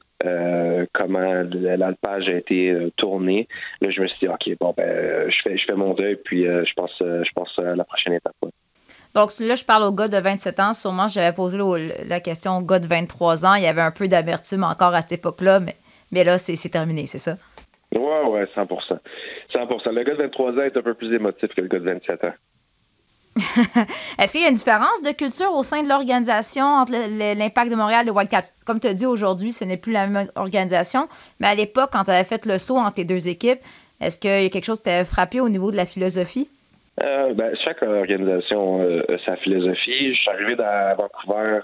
comment 0.93 1.43
l'alpage 1.53 2.27
a 2.29 2.33
été 2.33 2.91
tourné. 2.97 3.47
Là, 3.81 3.89
je 3.89 4.01
me 4.01 4.07
suis 4.07 4.19
dit, 4.19 4.27
OK, 4.27 4.57
bon, 4.59 4.73
ben, 4.75 5.29
je 5.29 5.37
fais, 5.43 5.57
je 5.57 5.65
fais 5.65 5.75
mon 5.75 5.93
deuil, 5.93 6.17
puis 6.17 6.43
je 6.43 6.73
pense, 6.75 6.93
je 6.99 7.31
pense 7.33 7.57
à 7.59 7.75
la 7.75 7.83
prochaine 7.83 8.13
étape. 8.13 8.35
Donc 9.15 9.31
là, 9.39 9.55
je 9.55 9.65
parle 9.65 9.83
au 9.83 9.91
gars 9.91 10.07
de 10.07 10.17
27 10.17 10.59
ans. 10.59 10.73
Sûrement, 10.73 11.07
j'avais 11.07 11.33
posé 11.33 11.57
la 12.05 12.19
question 12.19 12.57
au 12.57 12.61
gars 12.61 12.79
de 12.79 12.87
23 12.87 13.45
ans. 13.45 13.55
Il 13.55 13.63
y 13.63 13.67
avait 13.67 13.81
un 13.81 13.91
peu 13.91 14.07
d'amertume 14.07 14.63
encore 14.63 14.93
à 14.93 15.01
cette 15.01 15.13
époque-là, 15.13 15.59
mais, 15.59 15.75
mais 16.11 16.23
là, 16.23 16.37
c'est 16.37 16.69
terminé, 16.69 17.07
c'est 17.07 17.19
ça? 17.19 17.35
Ouais, 17.95 18.23
ouais, 18.27 18.47
100 18.53 18.67
100 19.51 19.91
Le 19.91 20.03
gars 20.03 20.13
de 20.13 20.23
23 20.23 20.51
ans 20.53 20.61
est 20.61 20.77
un 20.77 20.81
peu 20.81 20.93
plus 20.93 21.13
émotif 21.13 21.49
que 21.53 21.61
le 21.61 21.67
gars 21.67 21.79
de 21.79 21.85
27 21.85 22.23
ans. 22.25 22.33
Est-ce 24.19 24.33
qu'il 24.33 24.41
y 24.41 24.45
a 24.45 24.49
une 24.49 24.55
différence 24.55 25.01
de 25.03 25.11
culture 25.11 25.53
au 25.53 25.63
sein 25.63 25.83
de 25.83 25.89
l'organisation 25.89 26.65
entre 26.65 26.91
l'Impact 26.91 27.71
de 27.71 27.75
Montréal 27.75 28.01
et 28.03 28.07
le 28.07 28.11
Wildcats? 28.11 28.51
Comme 28.65 28.79
tu 28.79 28.87
as 28.87 28.93
dit 28.93 29.05
aujourd'hui, 29.05 29.51
ce 29.51 29.63
n'est 29.63 29.77
plus 29.77 29.93
la 29.93 30.07
même 30.07 30.27
organisation, 30.35 31.07
mais 31.39 31.47
à 31.47 31.55
l'époque, 31.55 31.89
quand 31.93 32.03
tu 32.03 32.11
avais 32.11 32.23
fait 32.23 32.45
le 32.45 32.57
saut 32.57 32.77
entre 32.77 32.95
les 32.97 33.05
deux 33.05 33.29
équipes, 33.29 33.59
est-ce 34.01 34.17
qu'il 34.17 34.29
y 34.29 34.45
a 34.45 34.49
quelque 34.49 34.65
chose 34.65 34.79
qui 34.79 34.85
t'a 34.85 35.05
frappé 35.05 35.39
au 35.39 35.49
niveau 35.49 35.71
de 35.71 35.77
la 35.77 35.85
philosophie? 35.85 36.49
Euh, 37.01 37.33
ben, 37.33 37.55
chaque 37.63 37.81
organisation 37.81 38.81
a 38.81 39.17
sa 39.25 39.37
philosophie. 39.37 40.13
Je 40.13 40.19
suis 40.19 40.29
arrivé 40.31 40.61
à 40.61 40.95
Vancouver 40.95 41.61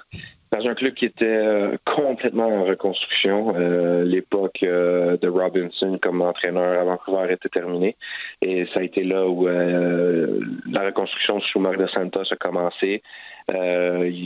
dans 0.51 0.67
un 0.67 0.75
club 0.75 0.93
qui 0.93 1.05
était 1.05 1.25
euh, 1.25 1.77
complètement 1.85 2.47
en 2.47 2.63
reconstruction. 2.65 3.53
Euh, 3.55 4.03
l'époque 4.03 4.59
euh, 4.63 5.17
de 5.17 5.27
Robinson 5.27 5.97
comme 6.01 6.21
entraîneur 6.21 6.79
à 6.79 6.83
Vancouver 6.83 7.33
était 7.33 7.49
terminée. 7.49 7.95
Et 8.41 8.65
ça 8.73 8.79
a 8.79 8.83
été 8.83 9.03
là 9.03 9.27
où 9.27 9.47
la 9.47 10.85
reconstruction 10.85 11.39
sous 11.41 11.59
Marc 11.59 11.77
de 11.77 11.87
Santos 11.87 12.31
a 12.31 12.35
commencé. 12.35 13.01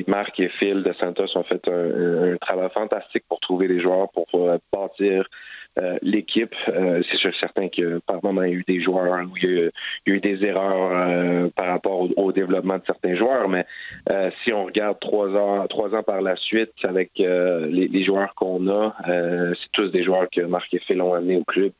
Marc 0.07 0.39
et 0.39 0.49
Phil 0.59 0.83
de 0.83 0.93
Santos 0.93 1.35
ont 1.35 1.43
fait 1.43 1.67
un, 1.67 2.33
un, 2.33 2.38
travail 2.38 2.69
fantastique 2.73 3.23
pour 3.27 3.39
trouver 3.39 3.67
des 3.67 3.81
joueurs, 3.81 4.09
pour 4.11 4.27
bâtir 4.71 5.21
euh, 5.21 5.23
l'équipe. 6.01 6.53
Euh, 6.67 7.01
c'est 7.09 7.17
sûr 7.17 7.33
certain 7.39 7.69
que 7.69 7.99
par 7.99 8.23
moment 8.23 8.43
il 8.43 8.49
y 8.49 8.51
a 8.51 8.55
eu 8.55 8.63
des 8.67 8.81
joueurs 8.81 9.25
où 9.25 9.38
il 9.38 9.43
y 9.43 9.65
a, 9.65 9.69
eu 10.05 10.19
des 10.19 10.43
erreurs 10.43 10.91
euh, 10.91 11.49
par 11.55 11.67
rapport 11.67 12.07
au, 12.17 12.31
développement 12.31 12.77
de 12.77 12.83
certains 12.85 13.15
joueurs, 13.15 13.49
mais 13.49 13.65
si 14.43 14.53
on 14.53 14.65
regarde 14.65 14.99
trois 14.99 15.29
ans, 15.29 15.65
trois 15.67 15.95
ans 15.95 16.03
par 16.03 16.21
la 16.21 16.35
suite 16.35 16.73
avec 16.83 17.11
les, 17.17 18.03
joueurs 18.03 18.33
qu'on 18.35 18.67
a, 18.69 18.95
c'est 19.07 19.71
tous 19.73 19.89
des 19.89 20.03
joueurs 20.03 20.27
que 20.29 20.41
Marc 20.41 20.73
et 20.73 20.79
Phil 20.79 21.01
ont 21.01 21.13
amenés 21.13 21.38
au 21.38 21.43
club. 21.43 21.71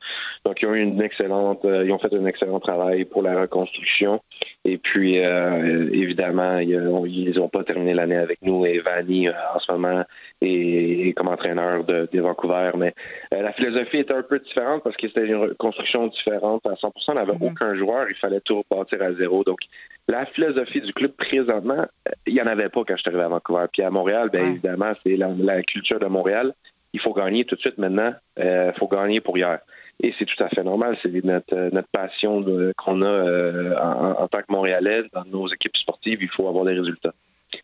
Donc 0.43 0.62
ils 0.62 0.67
ont 0.67 0.74
eu 0.74 0.81
une 0.81 1.01
excellente, 1.01 1.62
ils 1.63 1.91
ont 1.91 2.00
fait 2.00 2.13
un 2.13 2.25
excellent 2.25 2.60
travail 2.60 3.05
pour 3.05 3.22
la 3.22 3.41
reconstruction. 3.41 4.22
Et 4.65 4.77
puis, 4.77 5.17
évidemment, 5.17 6.58
ils 6.58 7.34
n'ont 7.36 7.50
pas 7.50 7.63
terminé 7.63 7.93
l'année 7.93 8.17
avec 8.17 8.41
nous 8.41 8.65
et 8.65 8.79
Vanny 8.79 9.29
en 9.29 9.60
ce 9.60 9.72
moment 9.72 10.03
est, 10.41 11.13
comme 11.15 11.27
entraîneur 11.27 11.84
de, 11.84 12.08
de 12.12 12.22
Vancouver. 12.22 12.72
Mais 12.77 12.93
la 13.31 13.51
philosophie 13.53 13.98
était 13.98 14.13
un 14.13 14.24
peu 14.24 14.39
différente 14.39 14.84
parce 14.84 14.96
que 14.96 15.08
c'était 15.08 15.27
une 15.27 15.53
construction 15.55 16.08
différente 16.08 16.65
à 16.65 16.74
100% 16.74 16.91
On 17.10 17.13
n'avait 17.13 17.34
mhm. 17.34 17.43
aucun 17.43 17.75
joueur. 17.75 18.10
Il 18.10 18.15
fallait 18.15 18.41
tout 18.41 18.60
repartir 18.60 19.01
à 19.01 19.13
zéro. 19.13 19.43
Donc, 19.43 19.60
la 20.08 20.25
philosophie 20.25 20.81
du 20.81 20.93
club 20.93 21.12
présentement, 21.12 21.86
il 22.25 22.34
n'y 22.34 22.41
en 22.41 22.48
avait 22.48 22.69
pas 22.69 22.84
quand 22.84 22.96
je 22.96 23.01
suis 23.01 23.10
arrivé 23.10 23.24
à 23.24 23.27
Vancouver. 23.27 23.65
Puis 23.72 23.84
à 23.84 23.89
Montréal, 23.89 24.29
bien 24.31 24.46
évidemment, 24.46 24.93
c'est 25.03 25.15
la, 25.15 25.62
culture 25.63 26.00
de 26.00 26.08
Montréal. 26.08 26.53
Il 26.93 27.00
faut 27.00 27.13
gagner 27.13 27.46
tout 27.46 27.55
de 27.55 27.62
suite 27.62 27.77
maintenant. 27.77 28.13
Il 28.38 28.43
euh, 28.43 28.74
faut 28.74 28.88
gagner 28.88 29.22
pour 29.22 29.38
hier. 29.38 29.60
Et 30.01 30.13
c'est 30.17 30.25
tout 30.25 30.43
à 30.43 30.50
fait 30.50 30.63
normal. 30.63 30.98
C'est 31.03 31.12
notre, 31.24 31.74
notre 31.74 31.89
passion 31.89 32.43
qu'on 32.77 33.01
a 33.01 33.05
euh, 33.05 33.75
en, 33.77 34.27
tant 34.27 34.39
que 34.39 34.51
Montréalais 34.51 35.03
dans 35.13 35.25
nos 35.25 35.48
équipes 35.50 35.75
sportives. 35.77 36.19
Il 36.22 36.29
faut 36.29 36.48
avoir 36.48 36.65
des 36.65 36.74
résultats. 36.74 37.13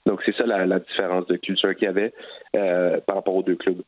Donc, 0.06 0.22
c'est 0.26 0.36
ça 0.36 0.46
la, 0.46 0.80
différence 0.80 1.26
de 1.28 1.38
culture 1.38 1.76
qu'il 1.76 1.86
y 1.86 1.88
avait 1.88 2.14
euh, 2.56 3.00
par 3.06 3.16
rapport 3.16 3.36
aux 3.36 3.44
deux 3.44 3.56
clubs. 3.56 3.82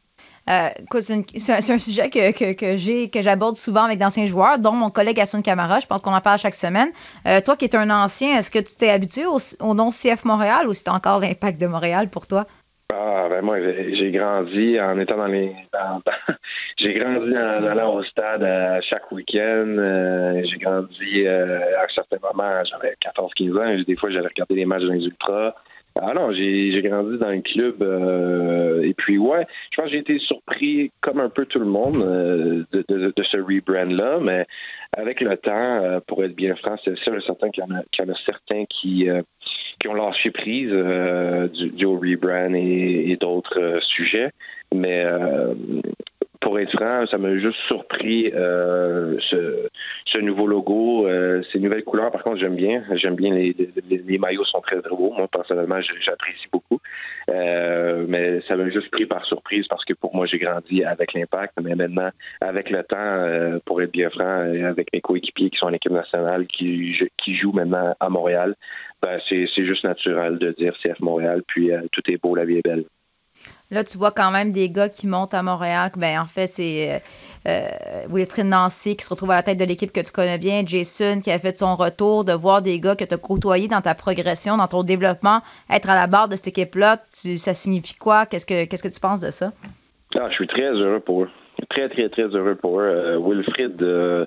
Euh, 0.50 0.70
c'est 1.02 1.72
un, 1.72 1.78
sujet 1.78 2.10
que, 2.10 2.54
que, 2.54 2.78
j'ai 2.78 3.10
que 3.10 3.22
j'aborde 3.22 3.58
souvent 3.58 3.84
avec 3.84 4.00
d'anciens 4.00 4.28
joueurs, 4.28 4.60
dont 4.60 4.72
mon 4.72 4.90
collègue 4.90 5.20
Assun 5.20 5.42
Camara. 5.42 5.80
Je 5.80 5.88
pense 5.88 6.02
qu'on 6.02 6.14
en 6.14 6.22
parle 6.22 6.40
chaque 6.40 6.56
semaine. 6.56 6.90
Euh, 7.28 7.42
toi 7.42 7.58
qui 7.58 7.66
es 7.66 7.76
un 7.76 7.90
ancien, 7.90 8.38
est-ce 8.38 8.50
que 8.50 8.60
tu 8.60 8.76
t'es 8.78 8.90
habitué 8.90 9.26
au, 9.26 9.74
nom 9.74 9.90
CF 9.90 10.24
Montréal 10.24 10.68
ou 10.68 10.74
c'est 10.74 10.90
encore 10.90 11.20
l'impact 11.20 11.60
de 11.60 11.68
Montréal 11.68 12.10
pour 12.10 12.28
toi? 12.28 12.46
Ah, 12.94 13.28
ben 13.30 13.42
moi, 13.42 13.58
j'ai 13.60 14.12
grandi 14.12 14.80
en 14.80 14.98
étant 14.98 15.18
dans 15.18 15.28
les. 15.28 15.54
j'ai 16.78 16.94
grandi 16.94 17.38
en 17.38 17.66
allant 17.66 17.96
au 17.96 18.04
stade 18.04 18.44
à 18.44 18.80
chaque 18.80 19.12
week-end. 19.12 19.76
Euh, 19.78 20.42
j'ai 20.50 20.58
grandi 20.58 21.28
à 21.28 21.86
certains 21.94 22.20
moments, 22.24 22.64
j'avais 22.64 22.96
14-15 23.06 23.58
ans. 23.60 23.84
Des 23.86 23.96
fois, 23.98 24.10
j'allais 24.10 24.30
regarder 24.30 24.56
les 24.56 24.66
matchs 24.66 24.84
dans 24.84 24.94
les 24.94 25.06
Ultras. 25.06 25.54
Ah 26.02 26.14
non, 26.14 26.32
j'ai 26.32 26.82
grandi 26.84 27.18
dans 27.18 27.28
un 27.28 27.42
club 27.42 27.82
euh, 27.82 28.84
et 28.84 28.94
puis 28.94 29.18
ouais, 29.18 29.46
je 29.72 29.78
pense 29.78 29.86
que 29.86 29.92
j'ai 29.92 30.00
été 30.00 30.20
surpris 30.20 30.92
comme 31.02 31.20
un 31.20 31.30
peu 31.30 31.46
tout 31.46 31.60
le 31.60 31.66
monde 31.66 31.98
euh, 31.98 32.64
de, 32.72 32.86
de, 32.88 33.14
de, 33.16 33.24
ce 33.24 33.38
rebrand-là, 33.38 34.20
mais 34.22 34.46
avec 34.96 35.22
le 35.22 35.36
temps, 35.38 35.52
euh, 35.54 36.00
pour 36.06 36.24
être 36.24 36.36
bien 36.36 36.56
franc, 36.56 36.76
c'est 36.84 36.98
sûr 36.98 37.14
certain 37.24 37.50
qu'il 37.50 37.64
y, 37.64 37.72
en 37.72 38.10
a, 38.10 38.16
certains 38.26 38.66
qui, 38.66 39.08
qui 39.80 39.88
ont 39.88 39.94
lâché 39.94 40.32
prise 40.32 40.70
du, 40.70 41.70
du 41.72 41.86
rebrand 41.86 42.54
et, 42.54 43.12
et 43.12 43.18
d'autres 43.18 43.80
sujets. 43.82 44.32
Mais 44.74 45.06
pour 46.48 46.62
être 46.62 46.72
franc, 46.72 47.06
ça 47.08 47.18
m'a 47.18 47.38
juste 47.38 47.60
surpris 47.68 48.32
euh, 48.34 49.18
ce, 49.30 50.18
nouveau 50.20 50.48
logo, 50.48 51.06
euh, 51.06 51.44
ces 51.52 51.60
nouvelles 51.60 51.84
couleurs. 51.84 52.10
Par 52.10 52.24
contre, 52.24 52.38
j'aime 52.38 52.56
bien. 52.56 52.86
J'aime 52.94 53.16
bien 53.16 53.34
les, 53.34 53.54
les, 53.90 54.18
maillots 54.18 54.46
sont 54.46 54.62
très 54.62 54.82
très 54.82 54.96
beaux. 54.96 55.12
Moi, 55.12 55.28
personnellement, 55.28 55.82
j'apprécie 55.82 56.48
beaucoup. 56.54 56.80
Euh, 57.30 58.06
mais 58.08 58.40
ça 58.48 58.56
m'a 58.56 58.70
juste 58.70 58.90
pris 58.92 59.06
par 59.06 59.26
surprise 59.26 59.68
parce 59.68 59.84
que 59.84 59.94
pour 59.94 60.16
moi, 60.16 60.26
j'ai 60.26 60.38
grandi 60.38 60.86
avec 60.86 61.14
l'impact. 61.14 61.54
Mais 61.62 61.76
maintenant, 61.76 62.12
avec 62.40 62.70
le 62.70 62.82
temps, 62.84 63.60
pour 63.66 63.82
être 63.82 63.92
bien 63.92 64.10
franc, 64.10 64.40
avec 64.70 64.88
mes 64.94 65.02
coéquipiers 65.02 65.50
qui 65.50 65.58
sont 65.58 65.66
en 65.66 65.74
équipe 65.74 65.92
nationale, 65.92 66.48
qui, 66.48 66.98
qui 67.18 67.36
jouent 67.36 67.52
maintenant 67.52 67.94
à 68.00 68.08
Montréal, 68.08 68.56
ben, 69.02 69.20
c'est 69.28 69.66
juste 69.66 69.84
naturel 69.84 70.38
de 70.38 70.54
dire 70.54 70.74
CF 70.82 71.02
Montréal. 71.02 71.44
Puis 71.46 71.72
tout 71.92 72.10
est 72.10 72.22
beau, 72.24 72.36
la 72.36 72.46
vie 72.46 72.60
est 72.60 72.66
belle. 72.66 72.86
Là, 73.70 73.84
tu 73.84 73.98
vois 73.98 74.12
quand 74.12 74.32
même 74.32 74.52
des 74.52 74.70
gars 74.70 74.88
qui 74.88 75.08
montent 75.08 75.34
à 75.34 75.44
Montréal. 75.44 75.92
Ben, 75.98 76.20
en 76.22 76.26
fait, 76.26 76.48
c'est 76.48 76.96
euh, 76.96 77.00
euh 77.48 77.68
Wilfried 78.10 78.46
Nancy 78.46 78.96
qui 78.96 79.04
se 79.04 79.10
retrouve 79.10 79.32
à 79.32 79.36
la 79.36 79.44
tête 79.44 79.58
de 79.58 79.66
l'équipe 79.66 79.92
que 79.92 80.00
tu 80.00 80.12
connais 80.12 80.38
bien, 80.38 80.64
Jason 80.66 81.20
qui 81.22 81.32
a 81.32 81.40
fait 81.40 81.58
son 81.58 81.76
retour, 81.76 82.24
de 82.24 82.32
voir 82.32 82.62
des 82.62 82.80
gars 82.80 82.96
que 82.96 83.04
tu 83.04 83.14
as 83.14 83.18
côtoyés 83.18 83.68
dans 83.68 83.82
ta 83.82 83.94
progression, 83.94 84.56
dans 84.56 84.68
ton 84.68 84.84
développement, 84.84 85.42
être 85.70 85.90
à 85.90 85.96
la 85.96 86.08
barre 86.08 86.30
de 86.30 86.38
cette 86.38 86.48
équipe-là, 86.48 86.98
ça 87.12 87.54
signifie 87.54 87.96
quoi? 87.96 88.26
Qu'est-ce 88.26 88.46
que, 88.46 88.88
tu 88.88 89.00
penses 89.02 89.20
de 89.20 89.32
ça? 89.32 89.52
Ah, 90.16 90.30
je 90.30 90.36
suis 90.36 90.48
très 90.48 90.72
heureux 90.72 91.02
pour 91.02 91.24
eux. 91.24 91.30
Très, 91.70 91.90
très, 91.90 92.08
très 92.08 92.24
heureux 92.24 92.56
pour 92.56 92.80
eux. 92.80 92.86
Euh, 92.86 93.20
Wilfried, 93.20 93.82
euh, 93.82 94.26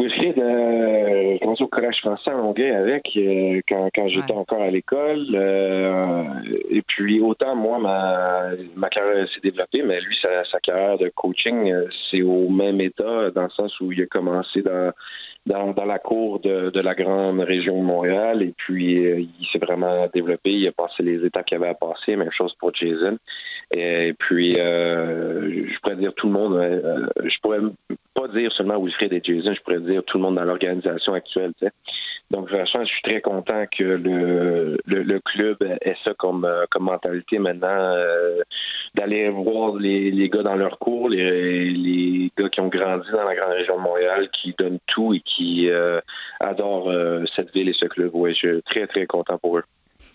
Wilfried, 0.00 0.38
euh, 0.38 1.38
commencé 1.40 1.62
au 1.62 1.68
collège 1.68 1.98
français 2.00 2.30
à 2.30 2.34
Longueuil 2.34 2.70
avec 2.70 3.10
euh, 3.16 3.60
quand, 3.68 3.90
quand 3.94 4.08
j'étais 4.08 4.32
encore 4.32 4.62
à 4.62 4.70
l'école. 4.70 5.26
Euh, 5.34 6.24
et 6.70 6.80
puis 6.82 7.20
autant 7.20 7.54
moi 7.54 7.78
ma, 7.78 8.50
ma 8.76 8.88
carrière 8.88 9.28
s'est 9.28 9.40
développée, 9.42 9.82
mais 9.82 10.00
lui 10.00 10.16
sa, 10.22 10.44
sa 10.46 10.58
carrière 10.60 10.96
de 10.96 11.10
coaching 11.14 11.70
euh, 11.70 11.86
c'est 12.10 12.22
au 12.22 12.48
même 12.48 12.80
état 12.80 13.30
dans 13.30 13.42
le 13.42 13.50
sens 13.50 13.78
où 13.80 13.92
il 13.92 14.00
a 14.02 14.06
commencé 14.06 14.62
dans 14.62 14.92
dans, 15.46 15.72
dans 15.72 15.86
la 15.86 15.98
cour 15.98 16.38
de, 16.40 16.70
de, 16.70 16.80
la 16.80 16.94
grande 16.94 17.40
région 17.40 17.78
de 17.78 17.84
Montréal 17.84 18.42
et 18.42 18.52
puis 18.56 18.94
il 18.94 19.46
s'est 19.50 19.58
vraiment 19.58 20.06
développé. 20.12 20.50
Il 20.50 20.68
a 20.68 20.72
passé 20.72 21.02
les 21.02 21.24
étapes 21.24 21.46
qu'il 21.46 21.56
avait 21.56 21.68
à 21.68 21.74
passer. 21.74 22.14
Même 22.14 22.30
chose 22.30 22.54
pour 22.58 22.74
Jason. 22.74 23.16
Et 23.72 24.14
puis, 24.18 24.58
euh, 24.58 25.66
je 25.68 25.78
pourrais 25.80 25.96
dire 25.96 26.12
tout 26.14 26.26
le 26.26 26.32
monde, 26.32 26.56
euh, 26.56 27.06
je 27.22 27.38
pourrais 27.40 27.60
pas 28.14 28.26
dire 28.28 28.50
seulement 28.52 28.82
Wilfred 28.82 29.12
et 29.12 29.20
Jason, 29.22 29.54
je 29.54 29.60
pourrais 29.62 29.80
dire 29.80 30.02
tout 30.04 30.18
le 30.18 30.24
monde 30.24 30.34
dans 30.34 30.44
l'organisation 30.44 31.14
actuelle. 31.14 31.52
Donc, 32.32 32.48
franchement, 32.48 32.84
je 32.84 32.90
suis 32.90 33.02
très 33.02 33.20
content 33.20 33.64
que 33.66 33.84
le, 33.84 34.76
le, 34.86 35.20
club 35.20 35.56
ait 35.62 35.96
ça 36.04 36.14
comme, 36.14 36.44
euh, 36.44 36.64
comme 36.70 36.84
mentalité 36.84 37.38
maintenant, 37.38 37.94
d'aller 38.96 39.28
voir 39.28 39.76
les, 39.76 40.10
les 40.10 40.28
gars 40.28 40.42
dans 40.42 40.56
leur 40.56 40.78
cours, 40.80 41.08
les, 41.08 41.70
les 41.70 42.32
gars 42.36 42.48
qui 42.48 42.60
ont 42.60 42.68
grandi 42.68 43.08
dans 43.12 43.24
la 43.24 43.36
grande 43.36 43.52
région 43.52 43.76
de 43.76 43.82
Montréal, 43.82 44.28
qui 44.32 44.52
donnent 44.58 44.80
tout 44.88 45.14
et 45.14 45.20
qui 45.20 45.68
adorent 46.40 46.92
cette 47.36 47.52
ville 47.52 47.68
et 47.68 47.74
ce 47.74 47.86
club. 47.86 48.10
Ouais, 48.14 48.32
je 48.32 48.38
suis 48.38 48.62
très, 48.62 48.88
très 48.88 49.06
content 49.06 49.38
pour 49.38 49.58
eux. 49.58 49.64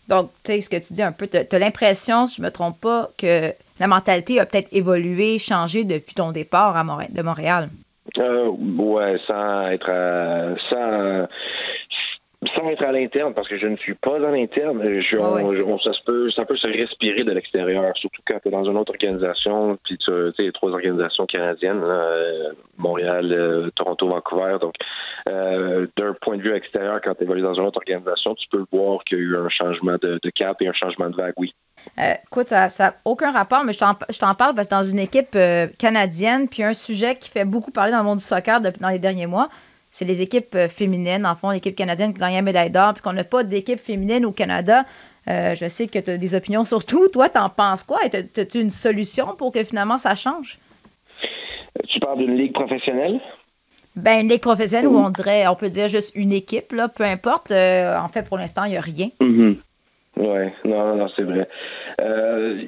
Donc, 0.07 0.29
tu 0.43 0.53
sais, 0.53 0.62
ce 0.62 0.69
que 0.69 0.77
tu 0.77 0.93
dis 0.93 1.01
un 1.01 1.12
peu, 1.12 1.27
tu 1.27 1.38
as, 1.38 1.59
l'impression, 1.59 2.27
si 2.27 2.38
je 2.38 2.41
ne 2.41 2.47
me 2.47 2.51
trompe 2.51 2.79
pas, 2.79 3.09
que 3.17 3.51
la 3.79 3.88
mentalité 3.88 4.39
a 4.39 4.45
peut-être 4.45 4.69
évolué, 4.71 5.39
changé 5.39 5.83
depuis 5.83 6.13
ton 6.13 6.31
départ 6.31 6.74
de 7.09 7.21
Montréal. 7.21 7.69
Euh, 8.17 8.47
ouais, 8.47 9.17
sans 9.27 9.67
être 9.67 9.89
sans 12.53 12.69
être 12.69 12.83
à 12.83 12.91
l'interne, 12.91 13.33
parce 13.33 13.47
que 13.47 13.57
je 13.57 13.67
ne 13.67 13.75
suis 13.77 13.93
pas 13.93 14.15
à 14.15 14.31
l'interne, 14.31 14.81
ça, 15.83 15.91
peut, 16.05 16.29
ça 16.31 16.45
peut 16.45 16.57
se 16.57 16.67
respirer 16.67 17.23
de 17.23 17.31
l'extérieur, 17.31 17.95
surtout 17.95 18.21
quand 18.27 18.39
tu 18.41 18.47
es 18.47 18.51
dans 18.51 18.65
une 18.65 18.77
autre 18.77 18.91
organisation, 18.91 19.77
puis 19.83 19.97
tu 19.97 20.11
sais, 20.35 20.51
trois 20.53 20.71
organisations 20.71 21.25
canadiennes, 21.25 21.81
euh, 21.83 22.51
Montréal, 22.77 23.31
euh, 23.31 23.69
Toronto, 23.75 24.07
Vancouver. 24.07 24.57
Donc, 24.59 24.73
euh, 25.29 25.87
d'un 25.97 26.13
point 26.21 26.37
de 26.37 26.41
vue 26.41 26.53
extérieur, 26.53 26.99
quand 27.03 27.15
tu 27.15 27.23
évolues 27.23 27.41
dans 27.41 27.55
une 27.55 27.65
autre 27.65 27.77
organisation, 27.77 28.35
tu 28.35 28.47
peux 28.49 28.65
voir 28.71 29.03
qu'il 29.05 29.17
y 29.17 29.21
a 29.21 29.23
eu 29.23 29.37
un 29.37 29.49
changement 29.49 29.97
de, 30.01 30.19
cap 30.35 30.61
et 30.61 30.67
un 30.67 30.73
changement 30.73 31.09
de 31.09 31.15
vague, 31.15 31.33
oui. 31.37 31.53
écoute, 31.97 32.47
ça 32.47 32.67
n'a 32.79 32.93
aucun 33.05 33.31
rapport, 33.31 33.63
mais 33.63 33.73
je 33.73 33.79
t'en 34.19 34.35
parle 34.35 34.55
parce 34.55 34.67
que 34.67 34.75
dans 34.75 34.83
une 34.83 34.99
équipe 34.99 35.37
canadienne, 35.79 36.49
puis 36.49 36.63
un 36.63 36.73
sujet 36.73 37.15
qui 37.15 37.29
fait 37.29 37.45
beaucoup 37.45 37.71
parler 37.71 37.91
dans 37.91 37.99
le 37.99 38.03
monde 38.05 38.17
du 38.17 38.23
soccer 38.23 38.59
depuis, 38.59 38.81
dans 38.81 38.89
les 38.89 38.99
derniers 38.99 39.27
mois, 39.27 39.49
c'est 39.95 40.03
les 40.03 40.21
équipes 40.21 40.55
euh, 40.55 40.67
féminines, 40.67 41.25
en 41.25 41.35
fond, 41.35 41.51
l'équipe 41.51 41.73
canadienne 41.73 42.13
qui 42.13 42.19
gagne 42.19 42.35
la 42.35 42.41
médaille 42.41 42.69
d'or, 42.69 42.91
puis 42.95 43.01
qu'on 43.01 43.13
n'a 43.13 43.23
pas 43.23 43.45
d'équipe 43.45 43.79
féminine 43.79 44.25
au 44.25 44.33
Canada. 44.33 44.83
Euh, 45.29 45.55
je 45.55 45.69
sais 45.69 45.87
que 45.87 45.99
tu 45.99 46.09
as 46.09 46.17
des 46.17 46.35
opinions 46.35 46.65
sur 46.65 46.83
tout. 46.83 47.07
Toi, 47.07 47.29
t'en 47.29 47.47
penses 47.47 47.85
quoi? 47.85 47.99
As-tu 48.03 48.59
une 48.59 48.71
solution 48.71 49.27
pour 49.37 49.53
que 49.53 49.63
finalement 49.63 49.97
ça 49.97 50.13
change? 50.15 50.59
Tu 51.87 51.99
parles 52.01 52.17
d'une 52.17 52.35
ligue 52.35 52.51
professionnelle? 52.51 53.21
Ben, 53.95 54.19
une 54.19 54.27
ligue 54.27 54.41
professionnelle 54.41 54.87
où 54.87 54.97
on 54.97 55.11
dirait, 55.11 55.47
on 55.47 55.55
peut 55.55 55.69
dire 55.69 55.87
juste 55.87 56.11
une 56.13 56.33
équipe, 56.33 56.73
là, 56.73 56.89
peu 56.89 57.05
importe. 57.05 57.51
Euh, 57.51 57.97
en 57.97 58.09
fait, 58.09 58.27
pour 58.27 58.37
l'instant, 58.37 58.65
il 58.65 58.71
n'y 58.71 58.77
a 58.77 58.81
rien. 58.81 59.07
Mm-hmm. 59.21 59.55
Oui, 60.17 60.49
non, 60.65 60.95
non, 60.97 61.07
c'est 61.15 61.23
vrai. 61.23 61.47
Euh, 62.01 62.63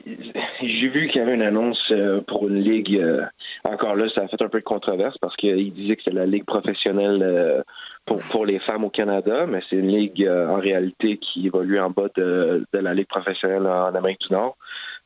j'ai 0.62 0.88
vu 0.88 1.08
qu'il 1.08 1.20
y 1.20 1.24
avait 1.24 1.34
une 1.34 1.42
annonce 1.42 1.82
euh, 1.92 2.22
pour 2.22 2.48
une 2.48 2.62
ligue. 2.62 2.96
Euh, 2.96 3.26
encore 3.64 3.96
là, 3.96 4.08
ça 4.16 4.22
a 4.22 4.28
fait 4.28 4.42
un 4.42 4.48
peu 4.48 4.60
de 4.60 4.64
controverse 4.64 5.18
parce 5.18 5.36
qu'il 5.36 5.74
disait 5.74 5.96
que 5.98 6.04
c'est 6.04 6.14
la 6.14 6.26
ligue 6.26 6.46
professionnelle 6.46 7.64
pour, 8.06 8.22
pour 8.32 8.46
les 8.46 8.60
femmes 8.60 8.86
au 8.86 8.90
Canada, 8.90 9.46
mais 9.48 9.62
c'est 9.70 9.76
une 9.76 9.90
ligue 9.90 10.28
en 10.28 10.56
réalité 10.56 11.18
qui 11.18 11.48
évolue 11.48 11.80
en 11.80 11.90
bas 11.90 12.08
de, 12.16 12.66
de 12.72 12.80
la 12.80 12.94
ligue 12.94 13.08
professionnelle 13.08 13.68
en 13.68 13.94
Amérique 13.94 14.22
du 14.22 14.34
Nord. 14.34 14.56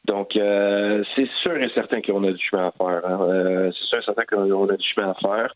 Donc, 0.06 0.32
c'est 0.34 1.30
sûr 1.42 1.58
et 1.58 1.70
certain 1.74 2.02
qu'on 2.02 2.24
a 2.24 2.32
du 2.32 2.44
chemin 2.44 2.68
à 2.68 2.72
faire. 2.72 3.06
Hein. 3.06 3.72
c'est 3.72 3.86
sûr 3.86 4.00
et 4.00 4.04
certain 4.04 4.26
qu'on 4.26 4.70
a 4.70 4.78
du 4.78 4.88
chemin 4.88 5.12
à 5.12 5.16
faire. 5.16 5.56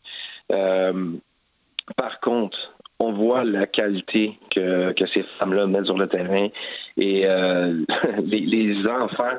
par 1.96 2.20
contre, 2.20 2.75
on 2.98 3.12
voit 3.12 3.44
la 3.44 3.66
qualité 3.66 4.38
que, 4.54 4.92
que 4.92 5.06
ces 5.08 5.22
femmes-là 5.38 5.66
mettent 5.66 5.86
sur 5.86 5.98
le 5.98 6.08
terrain 6.08 6.48
et 6.96 7.26
euh, 7.26 7.84
les, 8.24 8.86
enfants 8.86 9.38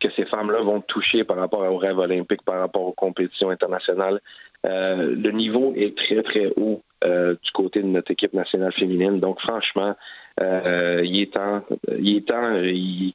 que 0.00 0.10
ces 0.16 0.24
femmes-là 0.26 0.60
vont 0.62 0.80
toucher 0.80 1.24
par 1.24 1.36
rapport 1.36 1.60
au 1.60 1.76
rêve 1.76 1.98
olympique, 1.98 2.42
par 2.44 2.60
rapport 2.60 2.82
aux 2.82 2.92
compétitions 2.92 3.50
internationales. 3.50 4.20
Euh, 4.66 5.14
le 5.16 5.30
niveau 5.30 5.72
est 5.76 5.96
très, 5.96 6.22
très 6.22 6.52
haut 6.56 6.82
du 7.04 7.50
côté 7.52 7.82
de 7.82 7.86
notre 7.86 8.10
équipe 8.10 8.32
nationale 8.32 8.72
féminine. 8.72 9.20
Donc, 9.20 9.40
franchement, 9.40 9.94
euh, 10.40 11.02
il 11.04 11.20
est 11.20 11.32
temps, 11.32 11.62
il 11.96 12.16
est 12.16 12.26
temps, 12.26 12.54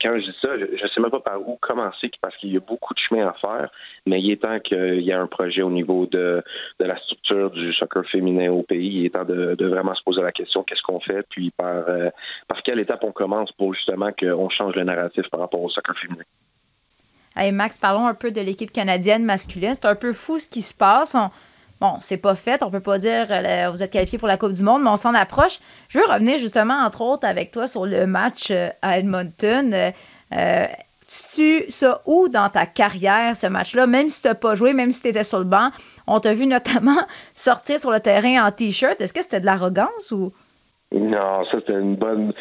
quand 0.02 0.20
je 0.20 0.24
dis 0.24 0.38
ça, 0.42 0.58
je 0.58 0.84
ne 0.84 0.88
sais 0.88 1.02
même 1.02 1.12
pas 1.12 1.20
par 1.20 1.42
où 1.46 1.58
commencer 1.58 2.10
parce 2.22 2.36
qu'il 2.38 2.54
y 2.54 2.58
a 2.58 2.62
beaucoup 2.62 2.94
de 2.94 3.00
chemin 3.00 3.28
à 3.28 3.34
faire, 3.34 3.70
mais 4.06 4.22
il 4.22 4.32
est 4.32 4.42
temps 4.42 4.60
qu'il 4.62 5.02
y 5.02 5.10
ait 5.10 5.14
un 5.14 5.28
projet 5.28 5.62
au 5.62 5.70
niveau 5.70 6.06
de, 6.06 6.42
de 6.80 6.86
la 6.86 6.98
structure 7.00 7.52
du 7.52 7.74
soccer 7.74 8.06
féminin 8.06 8.50
au 8.52 8.64
pays. 8.64 9.00
Il 9.00 9.06
est 9.08 9.10
temps 9.10 9.26
de, 9.26 9.56
de 9.56 9.68
vraiment 9.68 9.94
se 9.96 10.04
poser 10.04 10.22
la 10.22 10.32
question 10.32 10.64
qu'est-ce 10.64 10.82
qu'on 10.82 11.02
fait, 11.02 11.26
puis 11.30 11.52
par, 11.52 11.90
euh, 11.90 12.10
par 12.48 12.64
quelle 12.64 12.80
étape 12.80 13.04
on 13.04 13.12
commence 13.12 13.52
pour 13.52 13.74
justement 13.74 14.12
qu'on 14.18 14.50
change 14.50 14.76
le 14.76 14.86
narratif 14.86 15.28
par 15.30 15.42
rapport 15.42 15.62
au 15.62 15.70
soccer 15.70 15.98
féminin? 15.98 16.24
Hey 17.36 17.52
Max, 17.52 17.78
parlons 17.78 18.08
un 18.08 18.14
peu 18.14 18.32
de 18.32 18.40
l'équipe 18.42 18.72
canadienne 18.72 19.26
masculine. 19.26 19.74
C'est 19.74 19.86
un 19.86 19.96
peu 19.96 20.14
fou 20.14 20.40
ce 20.40 20.48
qui 20.48 20.62
se 20.62 20.74
passe. 20.74 21.16
On, 21.16 21.30
bon, 21.82 21.98
c'est 22.02 22.18
pas 22.18 22.36
fait. 22.36 22.64
On 22.64 22.72
peut 22.72 22.80
pas 22.80 23.00
dire 23.00 23.28
euh, 23.30 23.70
vous 23.72 23.84
êtes 23.84 23.92
qualifié 23.92 24.18
pour 24.18 24.28
la 24.28 24.38
Coupe 24.38 24.52
du 24.52 24.64
Monde, 24.64 24.84
mais 24.84 24.90
on 24.90 24.98
s'en 24.98 25.14
approche. 25.14 25.60
Je 25.88 26.00
veux 26.00 26.06
revenir 26.06 26.40
justement, 26.40 26.76
entre 26.76 27.02
autres, 27.02 27.28
avec 27.28 27.52
toi 27.52 27.68
sur 27.68 27.86
le 27.86 28.06
match 28.06 28.50
euh, 28.52 28.70
à 28.82 29.00
Edmonton. 29.00 29.94
Euh, 30.34 30.68
tu 31.34 31.66
ça 31.70 32.02
où 32.06 32.30
dans 32.30 32.50
ta 32.50 32.66
carrière, 32.68 33.36
ce 33.36 33.48
match-là, 33.48 33.88
même 33.88 34.10
si 34.10 34.22
tu 34.22 34.28
n'as 34.28 34.36
pas 34.36 34.54
joué, 34.54 34.74
même 34.74 34.92
si 34.92 35.02
tu 35.02 35.08
étais 35.08 35.24
sur 35.24 35.40
le 35.40 35.46
banc, 35.46 35.72
on 36.06 36.20
t'a 36.20 36.34
vu 36.34 36.46
notamment 36.46 37.00
sortir 37.36 37.80
sur 37.80 37.92
le 37.92 38.00
terrain 38.00 38.46
en 38.46 38.52
T-shirt. 38.52 39.00
Est-ce 39.02 39.14
que 39.14 39.22
c'était 39.22 39.40
de 39.40 39.46
l'arrogance 39.46 40.12
ou. 40.12 40.32
Non, 40.92 41.46
ça 41.46 41.60
c'était 41.60 41.74
une 41.74 41.96
bonne. 41.96 42.34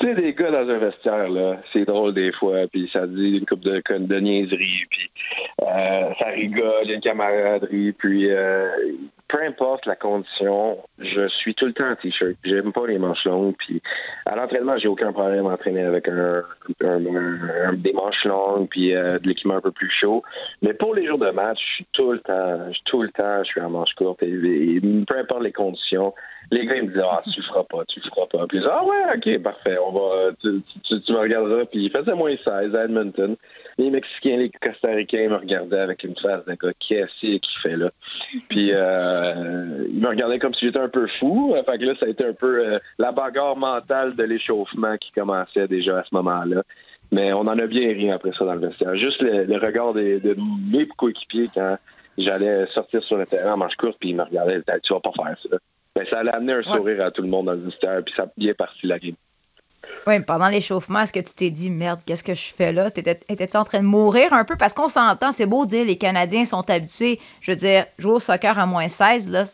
Tu 0.00 0.06
sais, 0.06 0.14
des 0.14 0.34
gars 0.34 0.50
dans 0.50 0.68
un 0.68 0.78
vestiaire, 0.78 1.28
là, 1.28 1.58
c'est 1.72 1.84
drôle 1.84 2.12
des 2.14 2.32
fois, 2.32 2.66
puis 2.72 2.90
ça 2.92 3.06
dit 3.06 3.38
une 3.38 3.46
coupe 3.46 3.60
de, 3.60 3.80
de 3.98 4.20
niaiserie, 4.20 4.86
puis 4.90 5.10
euh, 5.62 6.10
ça 6.18 6.26
rigole, 6.34 6.90
une 6.90 7.00
camaraderie, 7.00 7.92
puis 7.92 8.28
euh, 8.28 8.68
peu 9.28 9.40
importe 9.44 9.86
la 9.86 9.94
condition, 9.94 10.78
je 10.98 11.28
suis 11.28 11.54
tout 11.54 11.66
le 11.66 11.72
temps 11.74 11.90
en 11.90 11.94
t-shirt. 11.94 12.34
J'aime 12.44 12.72
pas 12.72 12.88
les 12.88 12.98
manches 12.98 13.24
longues, 13.24 13.54
puis 13.56 13.80
à 14.26 14.34
l'entraînement, 14.34 14.76
j'ai 14.78 14.88
aucun 14.88 15.12
problème 15.12 15.46
à 15.46 15.50
m'entraîner 15.50 15.84
avec 15.84 16.08
un, 16.08 16.42
un, 16.82 17.06
un, 17.06 17.72
des 17.74 17.92
manches 17.92 18.24
longues, 18.24 18.68
puis 18.68 18.96
euh, 18.96 19.20
de 19.20 19.28
l'équipement 19.28 19.56
un 19.56 19.60
peu 19.60 19.70
plus 19.70 19.90
chaud. 19.90 20.24
Mais 20.60 20.74
pour 20.74 20.96
les 20.96 21.06
jours 21.06 21.18
de 21.18 21.30
match, 21.30 21.60
je 21.60 21.74
suis 21.76 21.86
tout 21.92 22.10
le 22.10 22.18
temps, 22.18 22.58
tout 22.84 23.02
le 23.02 23.10
temps, 23.10 23.44
je 23.44 23.48
suis 23.48 23.60
en 23.60 23.70
manche 23.70 23.94
courte, 23.94 24.24
et 24.24 24.80
peu 25.06 25.16
importe 25.16 25.44
les 25.44 25.52
conditions 25.52 26.12
les 26.52 26.66
gars, 26.66 26.76
ils 26.76 26.84
me 26.84 26.92
disent 26.92 27.02
Ah, 27.02 27.22
tu 27.32 27.42
feras 27.42 27.64
pas, 27.64 27.84
tu 27.86 28.00
feras 28.00 28.26
pas. 28.26 28.46
Puis 28.46 28.58
je 28.58 28.62
dis 28.62 28.70
Ah, 28.70 28.84
ouais, 28.84 29.16
ok, 29.16 29.42
parfait, 29.42 29.78
on 29.78 29.92
va, 29.92 30.30
tu, 30.40 30.62
tu, 30.84 31.12
me 31.12 31.18
regarderas. 31.18 31.64
Puis 31.64 31.84
il 31.84 31.90
faisait 31.90 32.14
moins 32.14 32.34
16 32.36 32.74
à 32.74 32.84
Edmonton. 32.84 33.36
Les 33.78 33.90
Mexicains, 33.90 34.36
les 34.36 34.50
Costa-Ricains 34.50 35.30
me 35.30 35.36
regardaient 35.36 35.80
avec 35.80 36.04
une 36.04 36.14
face 36.16 36.44
d'un 36.44 36.54
gars 36.54 36.72
qui 36.78 36.94
est 36.94 37.02
assis 37.02 37.34
et 37.34 37.40
qui 37.40 37.58
fait 37.62 37.76
là? 37.76 37.90
Puis 38.50 38.70
euh, 38.74 39.86
ils 39.88 40.00
me 40.00 40.08
regardaient 40.08 40.38
comme 40.38 40.52
si 40.54 40.66
j'étais 40.66 40.78
un 40.78 40.90
peu 40.90 41.06
fou. 41.18 41.56
Fait 41.64 41.78
que 41.78 41.84
là, 41.84 41.94
ça 41.98 42.06
a 42.06 42.08
été 42.10 42.24
un 42.24 42.34
peu 42.34 42.66
euh, 42.66 42.78
la 42.98 43.12
bagarre 43.12 43.56
mentale 43.56 44.14
de 44.14 44.22
l'échauffement 44.24 44.96
qui 44.98 45.10
commençait 45.12 45.68
déjà 45.68 46.00
à 46.00 46.04
ce 46.04 46.14
moment-là. 46.14 46.62
Mais 47.12 47.32
on 47.32 47.40
en 47.40 47.58
a 47.58 47.66
bien 47.66 47.88
ri 47.88 48.10
après 48.10 48.32
ça 48.38 48.44
dans 48.44 48.54
le 48.54 48.66
vestiaire. 48.66 48.94
Juste 48.96 49.20
le, 49.22 49.58
regard 49.58 49.94
de, 49.94 50.36
mes 50.70 50.86
coéquipiers 50.86 51.48
quand 51.54 51.76
j'allais 52.18 52.66
sortir 52.74 53.02
sur 53.04 53.16
le 53.16 53.26
terrain 53.26 53.54
en 53.54 53.56
manche 53.58 53.76
courte, 53.76 53.96
puis 54.00 54.10
ils 54.10 54.16
me 54.16 54.22
regardaient, 54.22 54.62
tu 54.82 54.92
vas 54.92 55.00
pas 55.00 55.12
faire 55.16 55.36
ça. 55.50 55.58
Ben, 55.94 56.06
ça 56.08 56.20
allait 56.20 56.30
amener 56.30 56.54
un 56.54 56.62
sourire 56.62 56.98
ouais. 56.98 57.04
à 57.04 57.10
tout 57.10 57.22
le 57.22 57.28
monde 57.28 57.46
dans 57.46 57.52
le 57.52 57.60
vestiaire, 57.60 58.02
puis 58.04 58.14
ça 58.16 58.24
a 58.24 58.26
bien 58.36 58.54
parti 58.54 58.86
la 58.86 58.98
game. 58.98 59.14
Oui, 60.06 60.14
pendant 60.26 60.48
l'échauffement, 60.48 61.00
est-ce 61.00 61.12
que 61.12 61.20
tu 61.20 61.34
t'es 61.34 61.50
dit, 61.50 61.70
merde, 61.70 62.00
qu'est-ce 62.06 62.24
que 62.24 62.34
je 62.34 62.54
fais 62.54 62.72
là? 62.72 62.88
Étais-tu 62.88 63.56
en 63.56 63.64
train 63.64 63.80
de 63.80 63.86
mourir 63.86 64.32
un 64.32 64.44
peu? 64.44 64.56
Parce 64.56 64.74
qu'on 64.74 64.88
s'entend, 64.88 65.32
c'est 65.32 65.46
beau 65.46 65.66
dire, 65.66 65.84
les 65.84 65.98
Canadiens 65.98 66.44
sont 66.44 66.68
habitués, 66.70 67.18
je 67.40 67.52
veux 67.52 67.58
dire, 67.58 67.84
jouer 67.98 68.12
au 68.12 68.18
soccer 68.18 68.58
à 68.58 68.66
moins 68.66 68.88
16, 68.88 69.30
là, 69.30 69.44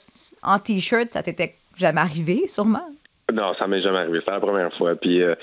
en 0.42 0.58
T-shirt, 0.58 1.08
ça 1.10 1.22
t'était 1.22 1.54
jamais 1.76 2.00
arrivé, 2.00 2.46
sûrement? 2.48 2.86
Non, 3.32 3.52
ça 3.58 3.66
m'est 3.66 3.82
jamais 3.82 3.98
arrivé. 3.98 4.20
C'est 4.24 4.30
la 4.30 4.40
première 4.40 4.72
fois. 4.74 4.94
Puis 4.96 5.22
euh, 5.22 5.34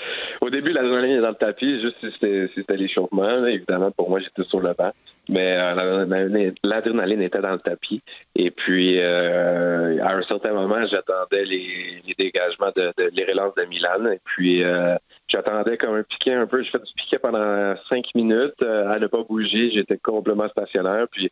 au 0.41 0.49
début, 0.49 0.71
l'adrénaline 0.71 1.17
est 1.17 1.21
dans 1.21 1.29
le 1.29 1.35
tapis, 1.35 1.81
juste 1.81 1.97
si 2.01 2.49
c'était 2.55 2.77
l'échauffement. 2.77 3.45
Évidemment, 3.45 3.91
pour 3.91 4.09
moi, 4.09 4.19
j'étais 4.19 4.43
sur 4.49 4.59
le 4.59 4.73
banc. 4.73 4.91
Mais 5.29 5.57
euh, 5.57 6.45
l'adrénaline 6.63 7.21
était 7.21 7.41
dans 7.41 7.53
le 7.53 7.59
tapis. 7.59 8.01
Et 8.35 8.51
puis, 8.51 8.99
euh, 8.99 9.97
à 10.03 10.13
un 10.13 10.21
certain 10.23 10.53
moment, 10.53 10.85
j'attendais 10.87 11.45
les, 11.45 12.01
les, 12.05 12.13
dégagements 12.17 12.71
de, 12.75 12.93
de, 12.97 13.09
les 13.13 13.25
relances 13.25 13.55
de 13.55 13.63
Milan. 13.65 14.05
Et 14.11 14.19
puis, 14.23 14.63
euh, 14.63 14.95
j'attendais 15.27 15.77
comme 15.77 15.95
un 15.95 16.03
piquet 16.03 16.33
un 16.33 16.45
peu. 16.45 16.61
J'ai 16.61 16.69
fait 16.69 16.83
du 16.83 16.93
piquet 16.95 17.17
pendant 17.17 17.75
cinq 17.89 18.05
minutes 18.13 18.61
euh, 18.61 18.91
à 18.91 18.99
ne 18.99 19.07
pas 19.07 19.23
bouger. 19.23 19.71
J'étais 19.71 19.97
complètement 19.97 20.49
stationnaire. 20.49 21.07
Puis, 21.11 21.31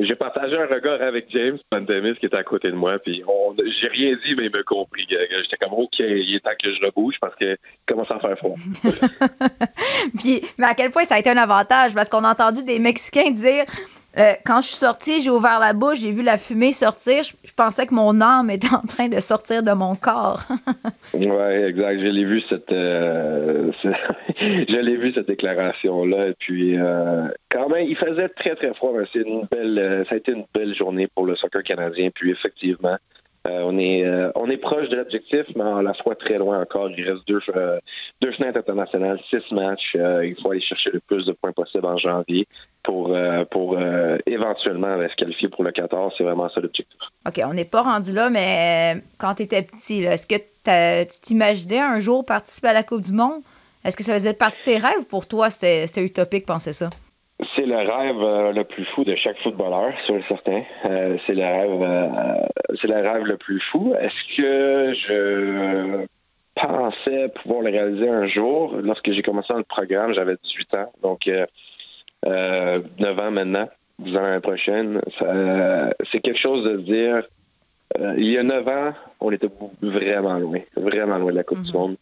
j'ai 0.00 0.14
partagé 0.14 0.56
un 0.56 0.66
regard 0.66 1.00
avec 1.02 1.26
James 1.30 1.58
Pantemis 1.70 2.16
qui 2.16 2.26
était 2.26 2.36
à 2.36 2.44
côté 2.44 2.68
de 2.70 2.76
moi, 2.76 2.98
puis 2.98 3.22
j'ai 3.80 3.88
rien 3.88 4.16
dit, 4.24 4.34
mais 4.36 4.46
il 4.46 4.50
m'a 4.50 4.62
compris. 4.62 5.06
J'étais 5.08 5.56
comme, 5.60 5.74
OK, 5.74 5.98
il 5.98 6.34
est 6.34 6.40
temps 6.40 6.50
que 6.62 6.72
je 6.72 6.84
rebouge 6.84 7.16
parce 7.20 7.34
que 7.36 7.56
commence 7.86 8.10
à 8.10 8.18
faire 8.18 8.38
froid. 8.38 8.56
puis, 10.18 10.42
mais 10.58 10.66
à 10.66 10.74
quel 10.74 10.90
point 10.90 11.04
ça 11.04 11.16
a 11.16 11.18
été 11.18 11.30
un 11.30 11.36
avantage? 11.36 11.94
Parce 11.94 12.08
qu'on 12.08 12.24
a 12.24 12.30
entendu 12.30 12.64
des 12.64 12.78
Mexicains 12.78 13.30
dire 13.30 13.64
euh, 14.18 14.32
quand 14.44 14.60
je 14.60 14.68
suis 14.68 14.76
sortie, 14.76 15.22
j'ai 15.22 15.30
ouvert 15.30 15.60
la 15.60 15.72
bouche, 15.72 16.00
j'ai 16.00 16.10
vu 16.10 16.22
la 16.22 16.36
fumée 16.36 16.72
sortir. 16.72 17.22
Je, 17.22 17.52
pensais 17.54 17.86
que 17.86 17.94
mon 17.94 18.20
âme 18.20 18.50
était 18.50 18.74
en 18.74 18.86
train 18.86 19.08
de 19.08 19.20
sortir 19.20 19.62
de 19.62 19.70
mon 19.72 19.94
corps. 19.94 20.42
oui, 21.14 21.26
exact. 21.26 22.00
Je 22.00 22.06
l'ai 22.06 22.24
vu 22.24 22.42
cette, 22.48 22.72
euh, 22.72 23.70
vu 24.40 25.12
cette 25.14 25.28
déclaration 25.28 26.04
là. 26.04 26.28
Et 26.28 26.34
puis, 26.38 26.76
euh, 26.76 27.28
quand 27.50 27.68
même, 27.68 27.86
il 27.86 27.96
faisait 27.96 28.28
très 28.30 28.56
très 28.56 28.74
froid. 28.74 28.92
Mais 28.96 29.20
une 29.20 29.46
belle, 29.50 30.04
ça 30.08 30.16
a 30.16 30.18
été 30.18 30.32
une 30.32 30.44
belle 30.52 30.74
journée 30.74 31.06
pour 31.14 31.24
le 31.24 31.36
soccer 31.36 31.62
canadien. 31.62 32.10
Puis 32.12 32.32
effectivement, 32.32 32.96
euh, 33.46 33.62
on 33.64 33.78
est 33.78 34.04
euh, 34.04 34.30
on 34.34 34.50
est 34.50 34.58
proche 34.58 34.88
de 34.90 34.96
l'objectif, 34.96 35.46
mais 35.56 35.64
à 35.64 35.80
la 35.80 35.94
fois 35.94 36.14
très 36.14 36.36
loin 36.36 36.60
encore. 36.60 36.90
Il 36.90 37.10
reste 37.10 37.26
deux 37.26 37.40
euh, 37.56 37.78
deux 38.20 38.32
fenêtres 38.32 38.58
internationales, 38.58 39.18
six 39.30 39.42
matchs. 39.50 39.94
il 39.94 40.36
faut 40.42 40.50
aller 40.50 40.60
chercher 40.60 40.90
le 40.92 41.00
plus 41.00 41.24
de 41.24 41.32
points 41.32 41.52
possible 41.52 41.86
en 41.86 41.96
janvier 41.96 42.46
pour 42.82 43.16
pour 43.50 43.78
éventuellement 44.26 44.96
se 45.08 45.16
qualifier 45.16 45.48
pour 45.48 45.64
le 45.64 45.72
14. 45.72 46.14
C'est 46.18 46.24
vraiment 46.24 46.50
ça 46.50 46.60
l'objectif. 46.60 46.98
OK, 47.26 47.40
on 47.44 47.54
n'est 47.54 47.64
pas 47.64 47.82
rendu 47.82 48.12
là, 48.12 48.28
mais 48.28 48.96
quand 49.18 49.34
tu 49.34 49.44
étais 49.44 49.62
petit, 49.62 50.04
est-ce 50.04 50.26
que 50.26 50.36
tu 50.36 51.20
t'imaginais 51.20 51.80
un 51.80 52.00
jour 52.00 52.26
participer 52.26 52.68
à 52.68 52.74
la 52.74 52.82
Coupe 52.82 53.02
du 53.02 53.12
Monde? 53.12 53.40
Est-ce 53.84 53.96
que 53.96 54.02
ça 54.02 54.12
faisait 54.12 54.34
partie 54.34 54.60
de 54.60 54.64
tes 54.64 54.78
rêves? 54.78 55.06
Pour 55.08 55.26
toi? 55.26 55.48
C'était 55.48 56.04
utopique 56.04 56.44
penser 56.44 56.74
ça? 56.74 56.90
C'est 57.60 57.66
le 57.66 57.76
rêve 57.76 58.22
euh, 58.22 58.52
le 58.52 58.64
plus 58.64 58.86
fou 58.86 59.04
de 59.04 59.14
chaque 59.16 59.38
footballeur, 59.40 59.92
sur 60.06 60.14
le 60.14 60.22
certain. 60.22 60.62
Euh, 60.86 61.18
c'est 61.26 61.34
le 61.34 61.42
rêve, 61.42 61.82
euh, 61.82 62.46
c'est 62.80 62.88
le 62.88 62.94
rêve 62.94 63.24
le 63.24 63.36
plus 63.36 63.60
fou. 63.70 63.94
Est-ce 64.00 64.36
que 64.36 64.94
je 64.94 66.06
pensais 66.54 67.28
pouvoir 67.42 67.60
le 67.60 67.70
réaliser 67.70 68.08
un 68.08 68.26
jour? 68.28 68.76
Lorsque 68.82 69.12
j'ai 69.12 69.20
commencé 69.20 69.52
dans 69.52 69.58
le 69.58 69.64
programme, 69.64 70.14
j'avais 70.14 70.36
18 70.42 70.74
ans, 70.74 70.92
donc 71.02 71.28
9 72.24 73.18
ans 73.18 73.30
maintenant, 73.30 73.68
10 73.98 74.16
ans 74.16 74.22
l'année 74.22 74.40
prochaine. 74.40 75.02
c'est 76.10 76.20
quelque 76.20 76.40
chose 76.40 76.64
de 76.64 76.76
dire. 76.78 77.24
il 78.16 78.30
y 78.30 78.38
a 78.38 78.42
9 78.42 78.68
ans, 78.68 78.94
on 79.20 79.32
était 79.32 79.50
vraiment 79.82 80.38
loin, 80.38 80.60
vraiment 80.76 81.18
loin 81.18 81.32
de 81.32 81.36
la 81.36 81.44
Coupe 81.44 81.60
du 81.60 81.72
Monde. 81.74 81.96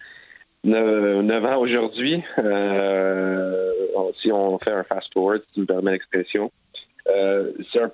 9, 0.64 1.22
9 1.22 1.44
ans 1.44 1.58
aujourd'hui, 1.58 2.22
euh, 2.38 3.77
si 4.22 4.33
on 4.33 4.59
fait 4.59 4.72
un 4.72 4.85
fast-forward, 4.85 5.40
si 5.48 5.54
tu 5.54 5.61
me 5.61 5.66
permets 5.66 5.92
l'expression, 5.92 6.50
euh, 7.09 7.52
c'est 7.72 7.81
un 7.81 7.90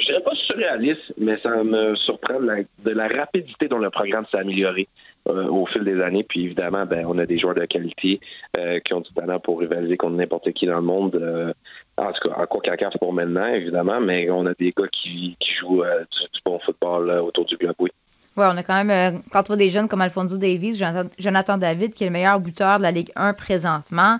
je 0.00 0.06
dirais 0.06 0.20
pas 0.22 0.34
surréaliste, 0.46 1.14
mais 1.18 1.38
ça 1.42 1.62
me 1.62 1.94
surprend 1.96 2.40
de 2.40 2.90
la, 2.90 3.08
rapidité 3.08 3.68
dont 3.68 3.78
le 3.78 3.90
programme 3.90 4.26
s'est 4.30 4.38
amélioré 4.38 4.88
euh, 5.28 5.48
au 5.48 5.66
fil 5.66 5.84
des 5.84 6.00
années. 6.00 6.24
Puis 6.28 6.44
évidemment, 6.44 6.86
ben, 6.86 7.04
on 7.06 7.18
a 7.18 7.26
des 7.26 7.38
joueurs 7.38 7.54
de 7.54 7.64
qualité 7.64 8.20
euh, 8.56 8.80
qui 8.80 8.94
ont 8.94 9.00
du 9.00 9.12
talent 9.12 9.40
pour 9.40 9.60
rivaliser 9.60 9.96
contre 9.96 10.16
n'importe 10.16 10.52
qui 10.52 10.66
dans 10.66 10.76
le 10.76 10.82
monde. 10.82 11.16
Euh, 11.16 11.52
en 11.96 12.12
tout 12.12 12.28
cas, 12.28 12.36
en 12.36 12.46
quoi 12.46 12.60
qu'à 12.60 12.90
pour 12.98 13.12
maintenant, 13.12 13.46
évidemment, 13.46 14.00
mais 14.00 14.30
on 14.30 14.46
a 14.46 14.54
des 14.54 14.72
gars 14.76 14.86
qui, 14.92 15.36
jouent 15.60 15.82
du, 15.82 16.40
bon 16.44 16.58
football 16.60 17.10
autour 17.10 17.44
du 17.46 17.56
globe, 17.56 17.74
oui. 17.80 17.90
Oui, 18.36 18.44
on 18.46 18.56
a 18.56 18.62
quand 18.62 18.84
même, 18.84 19.20
quand 19.32 19.42
tu 19.42 19.48
vois 19.48 19.56
des 19.56 19.68
jeunes 19.68 19.88
comme 19.88 20.00
Alfonso 20.00 20.38
Davies, 20.38 20.74
Jonathan, 20.74 21.10
Jonathan, 21.18 21.58
David, 21.58 21.94
qui 21.94 22.04
est 22.04 22.06
le 22.06 22.12
meilleur 22.12 22.38
buteur 22.38 22.78
de 22.78 22.84
la 22.84 22.92
Ligue 22.92 23.10
1 23.16 23.32
présentement, 23.32 24.18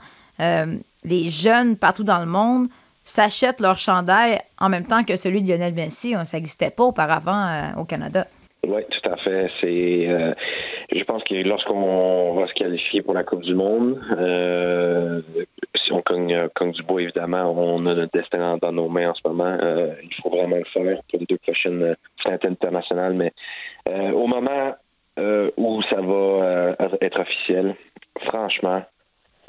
les 1.04 1.30
jeunes 1.30 1.76
partout 1.76 2.04
dans 2.04 2.18
le 2.18 2.26
monde 2.26 2.68
s'achètent 3.04 3.60
leur 3.60 3.76
chandail 3.76 4.38
en 4.60 4.68
même 4.68 4.84
temps 4.84 5.02
que 5.02 5.16
celui 5.16 5.42
de 5.42 5.48
Lionel 5.48 5.74
Messi. 5.74 6.14
Ça 6.24 6.36
n'existait 6.36 6.70
pas 6.70 6.84
auparavant 6.84 7.48
euh, 7.48 7.80
au 7.80 7.84
Canada. 7.84 8.26
Oui, 8.66 8.82
tout 8.90 9.10
à 9.10 9.16
fait. 9.16 9.50
C'est, 9.60 10.08
euh, 10.08 10.34
je 10.92 11.02
pense 11.04 11.22
que 11.24 11.34
lorsqu'on 11.34 12.34
va 12.34 12.46
se 12.48 12.52
qualifier 12.54 13.02
pour 13.02 13.14
la 13.14 13.24
Coupe 13.24 13.42
du 13.42 13.54
Monde, 13.54 13.98
euh, 14.18 15.22
si 15.74 15.92
on 15.92 16.02
cogne, 16.02 16.48
du 16.72 16.82
bois, 16.82 17.02
évidemment, 17.02 17.50
on 17.56 17.86
a 17.86 17.94
notre 17.94 18.12
destin 18.12 18.58
dans, 18.60 18.72
nos 18.72 18.88
mains 18.88 19.10
en 19.10 19.14
ce 19.14 19.26
moment. 19.26 19.56
Il 20.02 20.14
faut 20.22 20.28
vraiment 20.28 20.56
le 20.56 20.64
faire 20.64 20.98
pour 21.08 21.18
les 21.18 21.26
deux 21.26 21.38
prochaines 21.38 21.96
fêtes 22.22 22.44
internationales. 22.44 23.14
Mais 23.14 23.32
au 24.12 24.26
moment 24.26 24.74
officielle, 27.16 27.74
franchement, 28.26 28.82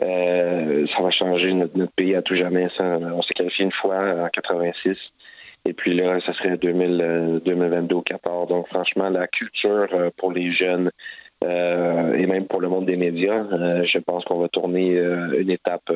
euh, 0.01 0.85
ça 0.95 1.03
va 1.03 1.11
changer 1.11 1.53
notre, 1.53 1.73
pays 1.95 2.15
à 2.15 2.21
tout 2.21 2.35
jamais. 2.35 2.67
On 2.79 3.21
s'est 3.21 3.33
qualifié 3.33 3.65
une 3.65 3.71
fois 3.71 4.25
en 4.25 4.29
86. 4.29 4.97
Et 5.65 5.73
puis 5.73 5.93
là, 5.93 6.19
ça 6.25 6.33
serait 6.33 6.57
2000, 6.57 7.41
2022 7.45 7.95
au 7.95 8.01
14. 8.01 8.49
Donc, 8.49 8.67
franchement, 8.67 9.09
la 9.09 9.27
culture 9.27 9.87
euh, 9.93 10.09
pour 10.17 10.31
les 10.31 10.53
jeunes 10.53 10.89
euh, 11.43 12.13
et 12.13 12.25
même 12.25 12.45
pour 12.45 12.61
le 12.61 12.69
monde 12.69 12.85
des 12.85 12.97
médias, 12.97 13.43
je 13.85 13.97
pense 13.99 14.23
qu'on 14.25 14.39
va 14.39 14.49
tourner 14.49 14.97
une 15.37 15.49
étape 15.49 15.91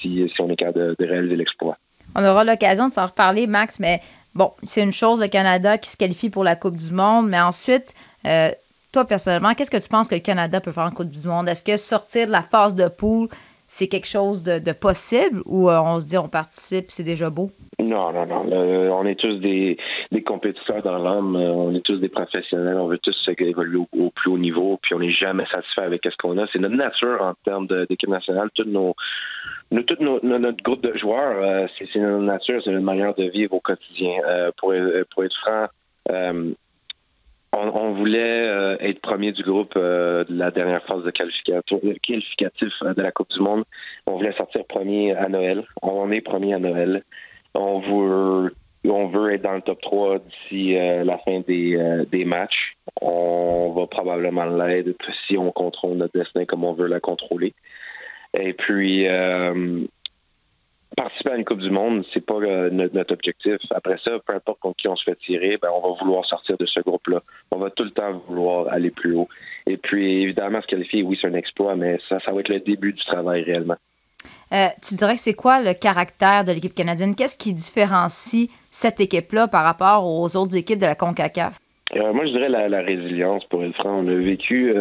si, 0.00 0.30
si 0.34 0.40
on 0.40 0.50
est 0.50 0.56
capable 0.56 0.94
de, 0.96 1.06
réaliser 1.06 1.36
l'exploit. 1.36 1.78
On 2.16 2.24
aura 2.24 2.44
l'occasion 2.44 2.88
de 2.88 2.92
s'en 2.92 3.06
reparler, 3.06 3.46
Max, 3.46 3.80
mais 3.80 4.00
bon, 4.34 4.50
c'est 4.62 4.82
une 4.82 4.92
chose, 4.92 5.22
le 5.22 5.28
Canada 5.28 5.78
qui 5.78 5.88
se 5.88 5.96
qualifie 5.96 6.28
pour 6.28 6.44
la 6.44 6.54
Coupe 6.54 6.76
du 6.76 6.92
Monde, 6.92 7.28
mais 7.30 7.40
ensuite, 7.40 7.94
toi, 8.94 9.04
personnellement, 9.04 9.54
qu'est-ce 9.54 9.72
que 9.72 9.82
tu 9.82 9.88
penses 9.88 10.08
que 10.08 10.14
le 10.14 10.20
Canada 10.20 10.60
peut 10.60 10.70
faire 10.70 10.84
en 10.84 10.92
Coupe 10.92 11.10
du 11.10 11.26
Monde? 11.26 11.48
Est-ce 11.48 11.64
que 11.64 11.76
sortir 11.76 12.28
de 12.28 12.32
la 12.32 12.42
phase 12.42 12.76
de 12.76 12.86
poule, 12.86 13.26
c'est 13.66 13.88
quelque 13.88 14.06
chose 14.06 14.44
de, 14.44 14.72
possible 14.72 15.42
ou 15.46 15.68
euh, 15.68 15.80
on 15.82 15.98
se 15.98 16.06
dit 16.06 16.16
on 16.16 16.28
participe, 16.28 16.92
c'est 16.92 17.02
déjà 17.02 17.28
beau? 17.28 17.50
Non, 17.80 18.12
non, 18.12 18.24
non. 18.24 18.44
on 18.96 19.04
est 19.04 19.18
tous 19.18 19.38
des, 19.40 19.76
compétiteurs 20.24 20.80
dans 20.82 20.98
l'âme. 20.98 21.34
Euh, 21.34 21.50
on 21.50 21.74
est 21.74 21.80
tous 21.80 21.98
des 21.98 22.08
professionnels. 22.08 22.76
On 22.76 22.86
veut 22.86 22.98
tous 22.98 23.28
évoluer 23.36 23.80
au, 23.98 24.10
plus 24.10 24.30
haut 24.30 24.38
niveau. 24.38 24.78
Puis 24.80 24.94
on 24.94 25.00
n'est 25.00 25.10
jamais 25.10 25.44
satisfait 25.46 25.82
avec 25.82 26.02
ce 26.04 26.16
qu'on 26.16 26.38
a. 26.38 26.46
C'est 26.52 26.60
notre 26.60 26.76
nature 26.76 27.20
en 27.20 27.34
termes 27.44 27.66
d'équipe 27.88 28.08
nationale. 28.08 28.48
Tout, 28.54 28.64
nos, 28.64 28.94
tout 29.72 29.96
notre 30.00 30.62
groupe 30.62 30.82
de 30.82 30.96
joueurs, 30.96 31.42
euh, 31.42 31.66
c'est 31.76 31.98
notre 31.98 32.22
nature, 32.22 32.62
c'est 32.62 32.70
notre 32.70 32.84
manière 32.84 33.14
de 33.16 33.24
vivre 33.24 33.54
au 33.54 33.60
quotidien. 33.60 34.20
pour, 34.56 34.72
pour 35.12 35.24
être 35.24 35.36
franc, 35.38 35.66
on, 37.56 37.92
voulait 37.94 38.48
euh, 38.48 38.76
être 38.80 39.00
premier 39.00 39.32
du 39.32 39.42
groupe 39.42 39.74
euh, 39.76 40.24
de 40.24 40.36
la 40.36 40.50
dernière 40.50 40.84
phase 40.84 41.02
de 41.04 41.10
qualificatif 41.10 42.72
euh, 42.82 42.94
de 42.94 43.02
la 43.02 43.12
Coupe 43.12 43.30
du 43.30 43.40
Monde. 43.40 43.64
On 44.06 44.16
voulait 44.16 44.32
sortir 44.32 44.64
premier 44.66 45.14
à 45.14 45.28
Noël. 45.28 45.64
On 45.82 46.10
est 46.10 46.20
premier 46.20 46.54
à 46.54 46.58
Noël. 46.58 47.02
On 47.54 47.80
veut, 47.80 48.54
on 48.84 49.06
veut 49.08 49.34
être 49.34 49.42
dans 49.42 49.52
le 49.52 49.62
top 49.62 49.80
3 49.80 50.18
d'ici 50.18 50.74
la 50.74 51.18
fin 51.18 51.40
des, 51.46 52.04
des 52.10 52.24
matchs. 52.24 52.76
On 53.00 53.72
va 53.76 53.86
probablement 53.86 54.44
l'aider 54.44 54.96
si 55.28 55.38
on 55.38 55.52
contrôle 55.52 55.96
notre 55.98 56.18
destin 56.18 56.44
comme 56.46 56.64
on 56.64 56.72
veut 56.72 56.88
la 56.88 56.98
contrôler. 56.98 57.54
Et 58.36 58.52
puis, 58.54 59.06
participer 60.94 61.30
à 61.30 61.36
une 61.36 61.44
Coupe 61.44 61.60
du 61.60 61.70
Monde, 61.70 62.04
c'est 62.12 62.24
pas 62.24 62.34
euh, 62.34 62.70
notre, 62.70 63.12
objectif. 63.12 63.56
Après 63.70 63.96
ça, 64.04 64.12
peu 64.26 64.34
importe 64.34 64.60
contre 64.60 64.76
qui 64.76 64.88
on 64.88 64.96
se 64.96 65.04
fait 65.04 65.16
tirer, 65.16 65.58
ben, 65.60 65.68
on 65.74 65.88
va 65.88 65.96
vouloir 66.00 66.24
sortir 66.24 66.56
de 66.58 66.66
ce 66.66 66.80
groupe-là. 66.80 67.22
On 67.50 67.58
va 67.58 67.70
tout 67.70 67.84
le 67.84 67.90
temps 67.90 68.22
vouloir 68.28 68.68
aller 68.68 68.90
plus 68.90 69.14
haut. 69.14 69.28
Et 69.66 69.76
puis, 69.76 70.22
évidemment, 70.22 70.60
se 70.60 70.66
qualifier, 70.66 71.02
oui, 71.02 71.18
c'est 71.20 71.28
un 71.28 71.34
exploit, 71.34 71.76
mais 71.76 71.98
ça, 72.08 72.18
ça 72.20 72.32
va 72.32 72.40
être 72.40 72.48
le 72.48 72.60
début 72.60 72.92
du 72.92 73.04
travail 73.04 73.42
réellement. 73.42 73.76
Euh, 74.52 74.66
tu 74.86 74.94
dirais 74.94 75.14
que 75.14 75.20
c'est 75.20 75.34
quoi 75.34 75.60
le 75.60 75.74
caractère 75.74 76.44
de 76.44 76.52
l'équipe 76.52 76.74
canadienne? 76.74 77.14
Qu'est-ce 77.14 77.36
qui 77.36 77.52
différencie 77.52 78.48
cette 78.70 79.00
équipe-là 79.00 79.48
par 79.48 79.64
rapport 79.64 80.06
aux 80.06 80.36
autres 80.36 80.56
équipes 80.56 80.78
de 80.78 80.86
la 80.86 80.94
CONCACAF? 80.94 81.58
Euh, 81.96 82.12
moi, 82.12 82.26
je 82.26 82.30
dirais 82.30 82.48
la, 82.48 82.82
résilience, 82.82 83.44
pour 83.46 83.64
être 83.64 83.74
franc. 83.74 83.98
On 83.98 84.08
a 84.08 84.14
vécu 84.14 84.72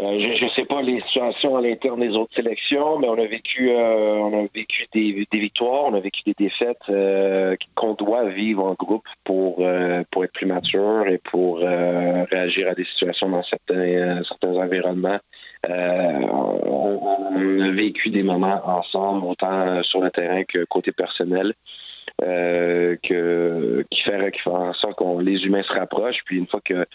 je 0.00 0.44
ne 0.44 0.50
sais 0.50 0.64
pas 0.64 0.82
les 0.82 1.00
situations 1.02 1.56
à 1.56 1.60
l'interne 1.60 2.00
des 2.00 2.14
autres 2.16 2.34
sélections, 2.34 2.98
mais 2.98 3.08
on 3.08 3.18
a 3.18 3.26
vécu, 3.26 3.70
euh, 3.70 4.16
on 4.16 4.44
a 4.44 4.46
vécu 4.54 4.86
des, 4.92 5.26
victoires, 5.32 5.84
on 5.86 5.94
a 5.94 6.00
vécu 6.00 6.22
des 6.26 6.34
défaites 6.38 6.76
euh, 6.90 7.56
qu'on 7.74 7.94
doit 7.94 8.28
vivre 8.28 8.64
en 8.64 8.74
groupe 8.74 9.06
pour 9.24 9.64
pour 10.10 10.24
être 10.24 10.32
plus 10.32 10.46
mature 10.46 11.06
et 11.08 11.18
pour 11.18 11.58
réagir 11.58 12.68
à 12.70 12.74
des 12.74 12.84
situations 12.84 13.28
dans 13.28 13.42
certains 13.44 14.22
certains 14.24 14.56
environnements. 14.56 15.18
On, 15.68 17.62
a 17.62 17.70
vécu 17.70 18.10
des 18.10 18.22
moments 18.22 18.60
ensemble, 18.64 19.26
autant 19.26 19.82
sur 19.82 20.00
le 20.00 20.10
terrain 20.10 20.44
que 20.44 20.64
côté 20.64 20.92
personnel. 20.92 21.54
que 22.20 23.84
qui 23.90 24.02
fait, 24.02 24.32
qui 24.32 24.40
fait 24.40 24.50
en 24.50 24.72
sorte 24.74 24.94
qu'on 24.96 25.18
les 25.18 25.44
humains 25.44 25.62
se 25.62 25.72
rapprochent 25.72 26.22
puis 26.24 26.38
une 26.38 26.46
fois 26.46 26.60
que 26.64 26.86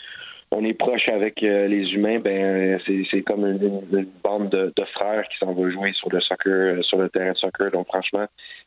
on 0.51 0.65
est 0.65 0.73
proche 0.73 1.07
avec 1.07 1.41
euh, 1.43 1.67
les 1.67 1.93
humains, 1.93 2.19
ben 2.19 2.79
c'est 2.85 3.21
comme 3.21 3.45
une, 3.45 4.07
bande 4.21 4.49
de, 4.49 4.85
frères 4.93 5.23
qui 5.29 5.37
s'en 5.37 5.53
va 5.53 5.69
jouer 5.69 5.93
sur 5.93 6.09
le 6.11 6.19
soccer, 6.19 6.77
euh, 6.77 6.81
sur 6.81 6.97
le 6.97 7.09
terrain 7.09 7.31
de 7.31 7.37
soccer. 7.37 7.71
Donc 7.71 7.87
franchement, 7.87 8.25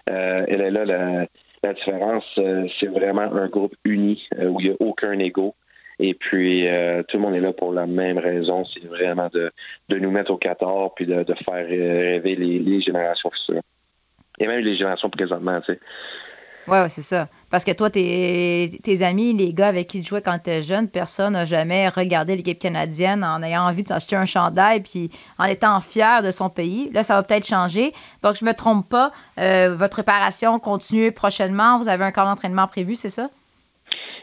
euh, 0.08 0.44
elle 0.48 0.62
est 0.62 0.70
là 0.70 0.84
la, 0.84 1.26
différence. 1.74 2.24
c'est 2.78 2.88
vraiment 2.88 3.22
un 3.22 3.48
groupe 3.48 3.74
uni 3.86 4.22
où 4.38 4.60
il 4.60 4.66
n'y 4.66 4.72
a 4.72 4.76
aucun 4.80 5.18
ego. 5.18 5.54
Et 5.98 6.12
puis 6.12 6.66
tout 7.08 7.16
le 7.16 7.22
monde 7.22 7.34
est 7.36 7.40
là 7.40 7.54
pour 7.54 7.72
la 7.72 7.86
même 7.86 8.18
raison, 8.18 8.66
c'est 8.66 8.84
vraiment 8.86 9.30
de, 9.32 9.50
nous 9.88 10.10
mettre 10.10 10.30
au 10.30 10.36
14 10.36 10.90
puis 10.94 11.06
de, 11.06 11.24
faire 11.46 11.66
rêver 11.66 12.36
les, 12.36 12.58
les 12.58 12.80
générations 12.82 13.30
futures. 13.30 13.62
Et 14.38 14.46
même 14.46 14.60
les 14.60 14.76
générations 14.76 15.08
présentement, 15.08 15.58
tu 15.62 15.78
Oui, 16.66 16.78
c'est 16.88 17.02
ça. 17.02 17.28
Parce 17.50 17.64
que 17.64 17.72
toi, 17.72 17.90
tes, 17.90 19.02
amis, 19.02 19.32
les 19.32 19.52
gars 19.52 19.68
avec 19.68 19.88
qui 19.88 20.02
tu 20.02 20.08
jouais 20.08 20.22
quand 20.22 20.32
tu 20.32 20.38
étais 20.40 20.62
jeune, 20.62 20.88
personne 20.88 21.34
n'a 21.34 21.44
jamais 21.44 21.88
regardé 21.88 22.36
l'équipe 22.36 22.58
canadienne 22.58 23.22
en 23.22 23.42
ayant 23.42 23.62
envie 23.62 23.82
de 23.82 23.88
s'acheter 23.88 24.16
un 24.16 24.24
chandail 24.24 24.80
puis 24.80 25.10
en 25.38 25.44
étant 25.44 25.80
fier 25.80 26.22
de 26.22 26.30
son 26.30 26.48
pays. 26.48 26.90
Là, 26.92 27.02
ça 27.02 27.14
va 27.14 27.22
peut-être 27.22 27.46
changer. 27.46 27.92
Donc, 28.22 28.36
je 28.36 28.44
me 28.44 28.54
trompe 28.54 28.88
pas. 28.88 29.12
Euh, 29.38 29.74
votre 29.76 29.92
préparation 29.92 30.58
continue 30.58 31.12
prochainement. 31.12 31.78
Vous 31.78 31.88
avez 31.88 32.04
un 32.04 32.12
camp 32.12 32.24
d'entraînement 32.24 32.66
prévu, 32.66 32.96
c'est 32.96 33.10
ça? 33.10 33.28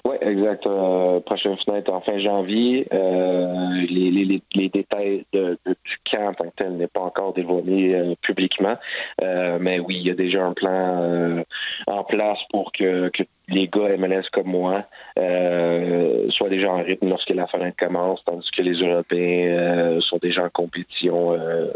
Oui, 0.04 0.16
exact. 0.22 0.66
Euh, 0.66 1.20
prochaine 1.20 1.58
fenêtre 1.58 1.92
en 1.94 2.02
fin 2.02 2.18
janvier. 2.20 2.88
Euh, 2.92 3.86
les, 3.90 4.10
les, 4.10 4.42
les, 4.56 4.70
détails 4.70 5.26
de, 5.32 5.58
du 5.66 5.98
camp 6.10 6.30
en 6.30 6.34
tant 6.34 6.46
que 6.46 6.56
tel 6.56 6.78
n'est 6.78 6.88
pas 6.88 7.02
encore 7.02 7.34
dévoilé 7.34 7.94
euh, 7.94 8.16
publiquement. 8.22 8.78
Euh, 9.22 9.58
mais 9.62 9.80
oui, 9.80 9.98
il 10.00 10.08
y 10.08 10.12
a 10.12 10.16
déjà 10.16 10.44
un 10.44 10.54
plan 10.54 11.44
en 11.88 12.04
place 12.04 12.40
pour 12.50 12.72
que, 12.72 13.10
que 13.10 13.24
les 13.52 13.68
gars 13.68 13.96
MLS 13.98 14.24
comme 14.32 14.48
moi 14.48 14.84
euh, 15.20 16.30
soient 16.30 16.50
déjà 16.50 16.72
en 16.72 16.82
rythme 16.82 17.10
lorsque 17.10 17.30
la 17.30 17.48
fenêtre 17.48 17.78
commence, 17.78 18.24
tandis 18.26 18.50
que 18.52 18.62
les 18.62 18.76
Européens 18.80 19.48
euh, 19.48 20.02
sont 20.02 20.18
déjà 20.22 20.44
en 20.44 20.50
compétition. 20.50 21.34
Euh. 21.34 21.68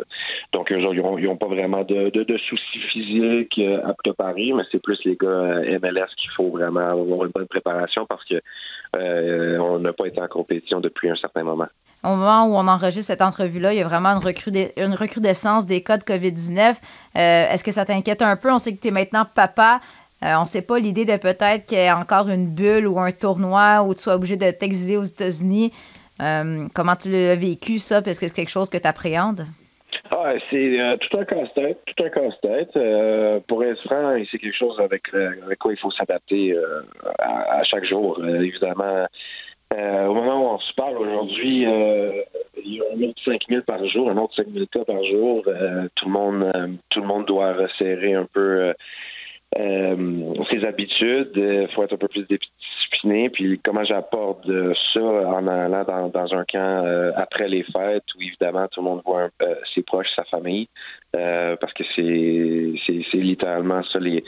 donc, 0.54 0.72
eux 0.72 0.80
ils 0.80 1.02
n'ont 1.02 1.38
pas 1.38 1.48
vraiment 1.48 1.84
de, 1.84 2.10
de, 2.10 2.38
soucis 2.38 2.80
physiques 2.92 3.62
à 3.84 3.94
préparer, 3.94 4.54
mais 4.56 4.64
c'est 4.72 4.82
plus 4.82 5.00
les 5.06 5.16
gars 5.16 5.62
MLS 5.82 6.08
qu'il 6.18 6.32
faut 6.36 6.50
vraiment 6.50 6.92
avoir 6.92 7.26
une 7.26 7.32
bonne 7.32 7.48
préparation 7.48 8.06
parce 8.06 8.24
que 8.26 8.42
on 8.94 9.80
n'a 9.80 9.92
pas 9.92 10.08
été 10.08 10.22
en 10.22 10.28
compétition 10.28 10.80
depuis 10.80 11.10
un 11.10 11.16
certain 11.16 11.44
moment 11.44 11.68
au 12.04 12.10
moment 12.10 12.46
où 12.46 12.54
on 12.54 12.68
enregistre 12.68 13.08
cette 13.08 13.24
entrevue-là, 13.24 13.74
il 13.74 13.80
y 13.80 13.82
a 13.82 13.88
vraiment 13.88 14.10
une, 14.10 14.68
une 14.78 14.94
recrudescence 14.94 15.66
des 15.66 15.82
cas 15.82 15.98
de 15.98 16.04
COVID-19. 16.04 16.76
Est-ce 17.16 17.64
que 17.64 17.72
ça 17.72 17.84
t'inquiète 17.84 18.22
un 18.22 18.36
peu? 18.36 18.52
On 18.52 18.60
sait 18.60 18.76
que 18.76 18.80
tu 18.80 18.90
es 18.90 18.92
maintenant 18.92 19.26
papa. 19.26 19.80
Euh, 20.24 20.36
on 20.38 20.42
ne 20.42 20.46
sait 20.46 20.62
pas 20.62 20.80
l'idée 20.80 21.06
de 21.06 21.18
peut-être 21.18 21.66
qu'il 21.66 21.78
y 21.78 21.82
ait 21.82 21.92
encore 21.92 22.30
une 22.30 22.48
bulle 22.48 22.88
ou 22.88 23.00
un 23.00 23.12
tournoi 23.12 23.84
où 23.84 23.94
tu 23.94 24.02
sois 24.02 24.16
obligé 24.16 24.38
de 24.38 24.50
t'exiler 24.52 24.98
aux 24.98 25.04
États-Unis. 25.04 25.72
Euh, 26.22 26.66
comment 26.74 26.96
tu 26.96 27.12
l'as 27.12 27.36
vécu, 27.36 27.80
ça? 27.80 28.00
Est-ce 28.00 28.20
que 28.20 28.28
c'est 28.28 28.36
quelque 28.36 28.50
chose 28.50 28.70
que 28.70 28.78
tu 28.78 28.88
appréhendes? 28.88 29.46
Ah, 30.12 30.34
c'est 30.50 30.80
euh, 30.80 30.96
tout 30.98 31.18
un 31.18 31.26
casse-tête, 31.26 31.80
tout 31.86 32.04
un 32.04 32.10
casse-tête. 32.10 32.74
pour 33.48 33.64
être 33.64 33.82
franc, 33.84 34.16
c'est 34.32 34.38
quelque 34.38 34.58
chose 34.58 34.80
avec, 34.80 35.04
quoi 35.60 35.74
il 35.74 35.80
faut 35.80 35.92
s'adapter 35.92 36.58
à, 37.20 37.64
chaque 37.64 37.86
jour. 37.86 38.24
évidemment, 38.26 39.08
au 39.76 40.14
moment 40.14 40.42
où 40.42 40.56
on 40.56 40.60
se 40.60 40.74
parle 40.74 40.98
aujourd'hui, 40.98 41.64
il 41.64 42.76
y 42.76 42.82
a 42.82 42.84
un 42.96 43.02
autre 43.10 43.22
5 43.26 43.42
000 43.50 43.62
par 43.64 43.86
jour, 43.88 44.10
un 44.10 44.18
autre 44.18 44.36
5 44.36 44.48
000 44.48 44.66
cas 44.68 44.86
par 44.86 45.04
jour. 45.04 45.44
tout 45.96 46.06
le 46.06 46.12
monde, 46.12 46.80
tout 46.90 47.02
le 47.02 47.08
monde 47.08 47.26
doit 47.26 47.54
resserrer 47.54 48.14
un 48.14 48.28
peu 48.32 48.74
euh, 49.58 50.34
ses 50.50 50.66
habitudes, 50.66 51.32
il 51.36 51.42
euh, 51.42 51.68
faut 51.70 51.84
être 51.84 51.94
un 51.94 51.98
peu 51.98 52.10
plus 52.10 52.28
discipliné. 52.28 53.30
Puis 53.30 53.60
comment 53.64 53.86
j'apporte 53.86 54.46
ça 54.94 55.00
en 55.00 55.48
allant 55.48 56.10
dans, 56.10 56.34
un 56.34 56.44
camp 56.44 56.84
euh, 56.86 57.12
après 57.16 57.48
les 57.48 57.64
fêtes 57.64 58.04
où 58.18 58.22
évidemment 58.22 58.68
tout 58.68 58.82
le 58.82 58.90
monde 58.90 59.02
voit 59.06 59.30
ses 59.74 59.84
proches, 59.84 60.10
sa 60.16 60.24
famille, 60.26 60.68
parce 61.14 61.74
que 61.74 61.84
c'est 61.96 63.18
littéralement 63.18 63.82
ça 63.84 64.00
les 64.00 64.24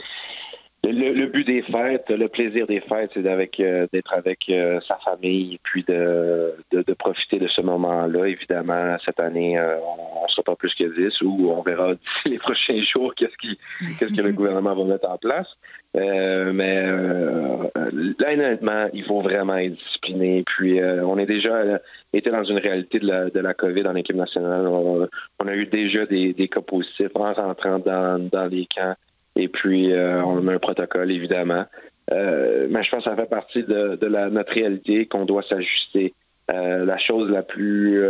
le, 0.84 1.26
but 1.26 1.44
des 1.44 1.62
fêtes, 1.62 2.08
le 2.08 2.28
plaisir 2.28 2.66
des 2.66 2.80
fêtes, 2.80 3.10
c'est 3.12 3.22
d'être 3.22 4.12
avec, 4.12 4.48
euh, 4.48 4.80
sa 4.86 4.96
famille, 4.98 5.58
puis 5.64 5.84
de, 5.86 6.54
de, 6.70 6.94
profiter 6.94 7.38
de 7.38 7.48
ce 7.48 7.60
moment-là. 7.62 8.26
Évidemment, 8.26 8.96
cette 9.04 9.18
année, 9.18 9.58
euh, 9.58 9.76
on 9.80 10.24
ne 10.24 10.28
sera 10.28 10.42
pas 10.44 10.56
plus 10.56 10.72
que 10.74 10.84
10, 10.84 11.20
ou 11.22 11.50
on 11.50 11.62
verra 11.62 11.94
d'ici 11.94 12.28
les 12.28 12.38
prochains 12.38 12.82
jours 12.84 13.14
qu'est-ce 13.16 13.36
qui, 13.38 13.58
qu'est-ce 13.98 14.14
que 14.14 14.22
le 14.22 14.32
gouvernement 14.38 14.74
va 14.74 14.84
mettre 14.84 15.10
en 15.10 15.18
place. 15.18 15.48
Euh, 15.96 16.52
mais 16.52 16.82
là, 16.82 18.32
honnêtement, 18.32 18.88
il 18.92 19.04
faut 19.04 19.20
vraiment 19.20 19.56
être 19.56 19.74
discipliné. 19.74 20.44
Puis, 20.46 20.80
on 20.82 21.18
est 21.18 21.26
déjà 21.26 21.80
été 22.12 22.30
dans 22.30 22.44
une 22.44 22.58
réalité 22.58 23.00
de 23.00 23.06
la, 23.06 23.30
de 23.30 23.40
la 23.40 23.54
COVID 23.54 23.86
en 23.86 23.96
équipe 23.96 24.16
nationale. 24.16 24.66
On, 24.68 25.08
a 25.46 25.54
eu 25.54 25.66
déjà 25.66 26.06
des, 26.06 26.34
des 26.34 26.48
cas 26.48 26.60
positifs 26.60 27.10
en 27.14 27.32
rentrant 27.32 27.78
dans, 27.78 28.28
dans 28.30 28.46
les 28.46 28.66
camps. 28.66 28.94
Et 29.38 29.46
puis, 29.46 29.92
euh, 29.92 30.20
on 30.24 30.48
a 30.48 30.52
un 30.54 30.58
protocole, 30.58 31.12
évidemment. 31.12 31.64
Euh, 32.10 32.66
mais 32.68 32.82
je 32.82 32.90
pense 32.90 33.04
que 33.04 33.10
ça 33.10 33.16
fait 33.16 33.30
partie 33.30 33.62
de, 33.62 33.96
notre 34.28 34.52
réalité 34.52 35.06
qu'on 35.06 35.24
doit 35.24 35.44
s'ajuster. 35.44 36.12
Euh, 36.50 36.84
la 36.84 36.98
chose 36.98 37.30
la 37.30 37.42
plus 37.42 38.02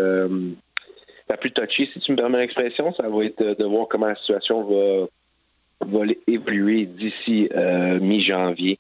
la 1.28 1.36
plus 1.36 1.52
touchy, 1.52 1.86
si 1.92 2.00
tu 2.00 2.12
me 2.12 2.16
permets 2.16 2.38
l'expression. 2.38 2.94
Ça 2.94 3.08
va 3.08 3.24
être 3.24 3.42
de 3.42 3.64
voir 3.64 3.86
comment 3.88 4.06
la 4.06 4.16
situation 4.16 4.62
va 5.80 6.02
évoluer 6.26 6.86
d'ici 6.86 7.50
mi-janvier. 8.00 8.78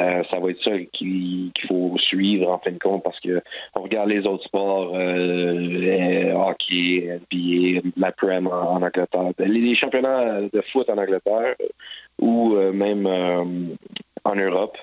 Euh, 0.00 0.22
ça 0.30 0.38
va 0.38 0.50
être 0.50 0.62
ça 0.62 0.70
qu'il 0.92 1.52
faut 1.68 1.94
suivre 1.98 2.48
en 2.48 2.58
fin 2.58 2.70
de 2.70 2.78
compte 2.78 3.02
parce 3.02 3.20
que 3.20 3.42
on 3.74 3.82
regarde 3.82 4.08
les 4.08 4.26
autres 4.26 4.44
sports, 4.44 4.92
euh, 4.94 6.32
hockey, 6.32 7.20
NBA, 7.30 7.80
la 7.96 8.12
Prem 8.12 8.46
en, 8.46 8.76
Angleterre, 8.76 9.32
les, 9.38 9.74
championnats 9.76 10.42
de 10.42 10.60
foot 10.72 10.88
en 10.88 10.96
Angleterre 10.96 11.54
ou 12.18 12.54
euh, 12.54 12.72
même 12.72 13.06
en 14.24 14.34
Europe, 14.34 14.78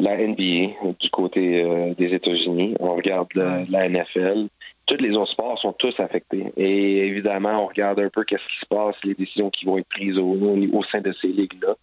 la 0.00 0.16
NBA 0.16 0.94
du 0.98 1.10
côté 1.10 1.94
des 1.96 2.14
États-Unis, 2.14 2.74
on 2.80 2.94
regarde 2.94 3.28
la 3.34 3.88
NFL. 3.88 4.48
Tous 4.86 4.96
les 4.96 5.14
autres 5.16 5.32
sports 5.32 5.58
sont 5.58 5.74
tous 5.74 5.94
affectés. 6.00 6.46
Et 6.56 7.06
évidemment, 7.06 7.64
on 7.64 7.66
regarde 7.66 8.00
un 8.00 8.08
peu 8.08 8.24
qu'est-ce 8.24 8.42
qui 8.42 8.60
se 8.60 8.66
passe, 8.66 8.94
les 9.04 9.14
décisions 9.14 9.50
qui 9.50 9.66
vont 9.66 9.76
être 9.76 9.88
prises 9.88 10.16
au, 10.16 10.34
au 10.72 10.84
sein 10.84 11.00
de 11.00 11.12
ces 11.20 11.28
ligues-là. 11.28 11.74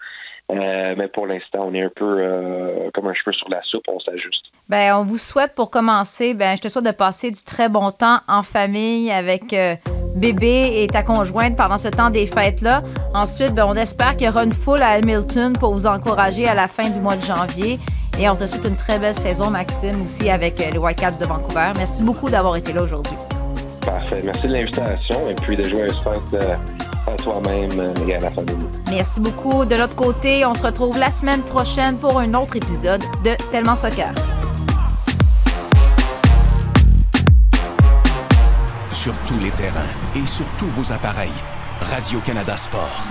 Euh, 0.52 0.94
mais 0.96 1.08
pour 1.08 1.26
l'instant, 1.26 1.66
on 1.68 1.74
est 1.74 1.82
un 1.82 1.92
peu 1.96 2.18
euh, 2.20 2.90
comme 2.94 3.08
un 3.08 3.14
cheveu 3.14 3.34
sur 3.34 3.50
la 3.50 3.62
soupe, 3.64 3.84
on 3.88 4.00
s'ajuste. 4.00 4.46
Ben, 4.70 4.96
on 4.96 5.04
vous 5.04 5.18
souhaite 5.18 5.56
pour 5.56 5.72
commencer, 5.72 6.34
ben, 6.36 6.56
je 6.56 6.62
te 6.62 6.68
souhaite 6.68 6.86
de 6.86 6.92
passer 6.92 7.32
du 7.32 7.44
très 7.44 7.68
bon 7.68 7.92
temps 7.92 8.20
en 8.28 8.44
famille 8.44 9.12
avec 9.12 9.54
euh, 9.54 9.76
bébé 10.16 10.84
et 10.84 10.88
ta 10.88 11.02
conjointe 11.02 11.56
pendant 11.56 11.80
ce 11.80 11.88
temps 11.88 12.12
des 12.12 12.28
fêtes-là. 12.28 12.84
Ensuite, 13.16 13.56
ben, 13.56 13.66
on 13.68 13.76
espère 13.76 14.16
qu'il 14.16 14.28
y 14.28 14.30
aura 14.30 14.44
une 14.44 14.54
foule 14.54 14.84
à 14.84 14.92
Hamilton 14.92 15.54
pour 15.54 15.74
vous 15.74 15.88
encourager 15.88 16.48
à 16.48 16.54
la 16.54 16.68
fin 16.68 16.90
du 16.92 17.00
mois 17.00 17.16
de 17.16 17.24
janvier. 17.24 17.80
Et 18.20 18.30
on 18.30 18.36
te 18.36 18.46
souhaite 18.46 18.66
une 18.66 18.78
très 18.78 19.00
belle 19.00 19.16
saison, 19.16 19.50
Maxime, 19.50 20.04
aussi 20.04 20.30
avec 20.30 20.60
les 20.60 20.78
Whitecaps 20.78 21.18
de 21.18 21.26
Vancouver. 21.26 21.72
Merci 21.76 22.04
beaucoup 22.04 22.30
d'avoir 22.30 22.56
été 22.56 22.72
là 22.72 22.84
aujourd'hui. 22.84 23.18
Parfait. 23.84 24.22
Merci 24.24 24.48
de 24.48 24.54
l'invitation 24.54 25.28
et 25.30 25.36
puis 25.36 25.58
de 25.58 25.64
jouer 25.64 25.84
un 25.84 25.94
fête 26.04 26.42
à 27.08 27.16
toi-même 27.16 27.94
et 28.08 28.16
à 28.16 28.20
la 28.20 28.32
famille. 28.32 28.56
Merci 28.90 29.20
beaucoup. 29.20 29.66
De 29.66 29.76
l'autre 29.76 29.96
côté, 29.96 30.46
on 30.46 30.54
se 30.54 30.64
retrouve 30.64 30.98
la 30.98 31.12
semaine 31.12 31.42
prochaine 31.42 31.98
pour 31.98 32.20
un 32.20 32.34
autre 32.34 32.56
épisode 32.56 33.02
de 33.24 33.36
Tellement 33.52 33.76
Soccer. 33.76 34.14
Sur 38.92 39.16
tous 39.28 39.40
les 39.40 39.52
terrains 39.52 39.82
et 40.16 40.26
sur 40.26 40.46
tous 40.58 40.68
vos 40.68 40.92
appareils, 40.92 41.30
Radio-Canada 41.82 42.58
Sport. 42.58 43.04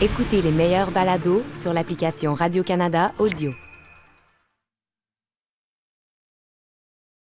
Écoutez 0.00 0.42
les 0.42 0.50
meilleurs 0.50 0.90
balados 0.90 1.44
sur 1.58 1.72
l'application 1.72 2.34
Radio-Canada 2.34 3.12
Audio. 3.18 3.54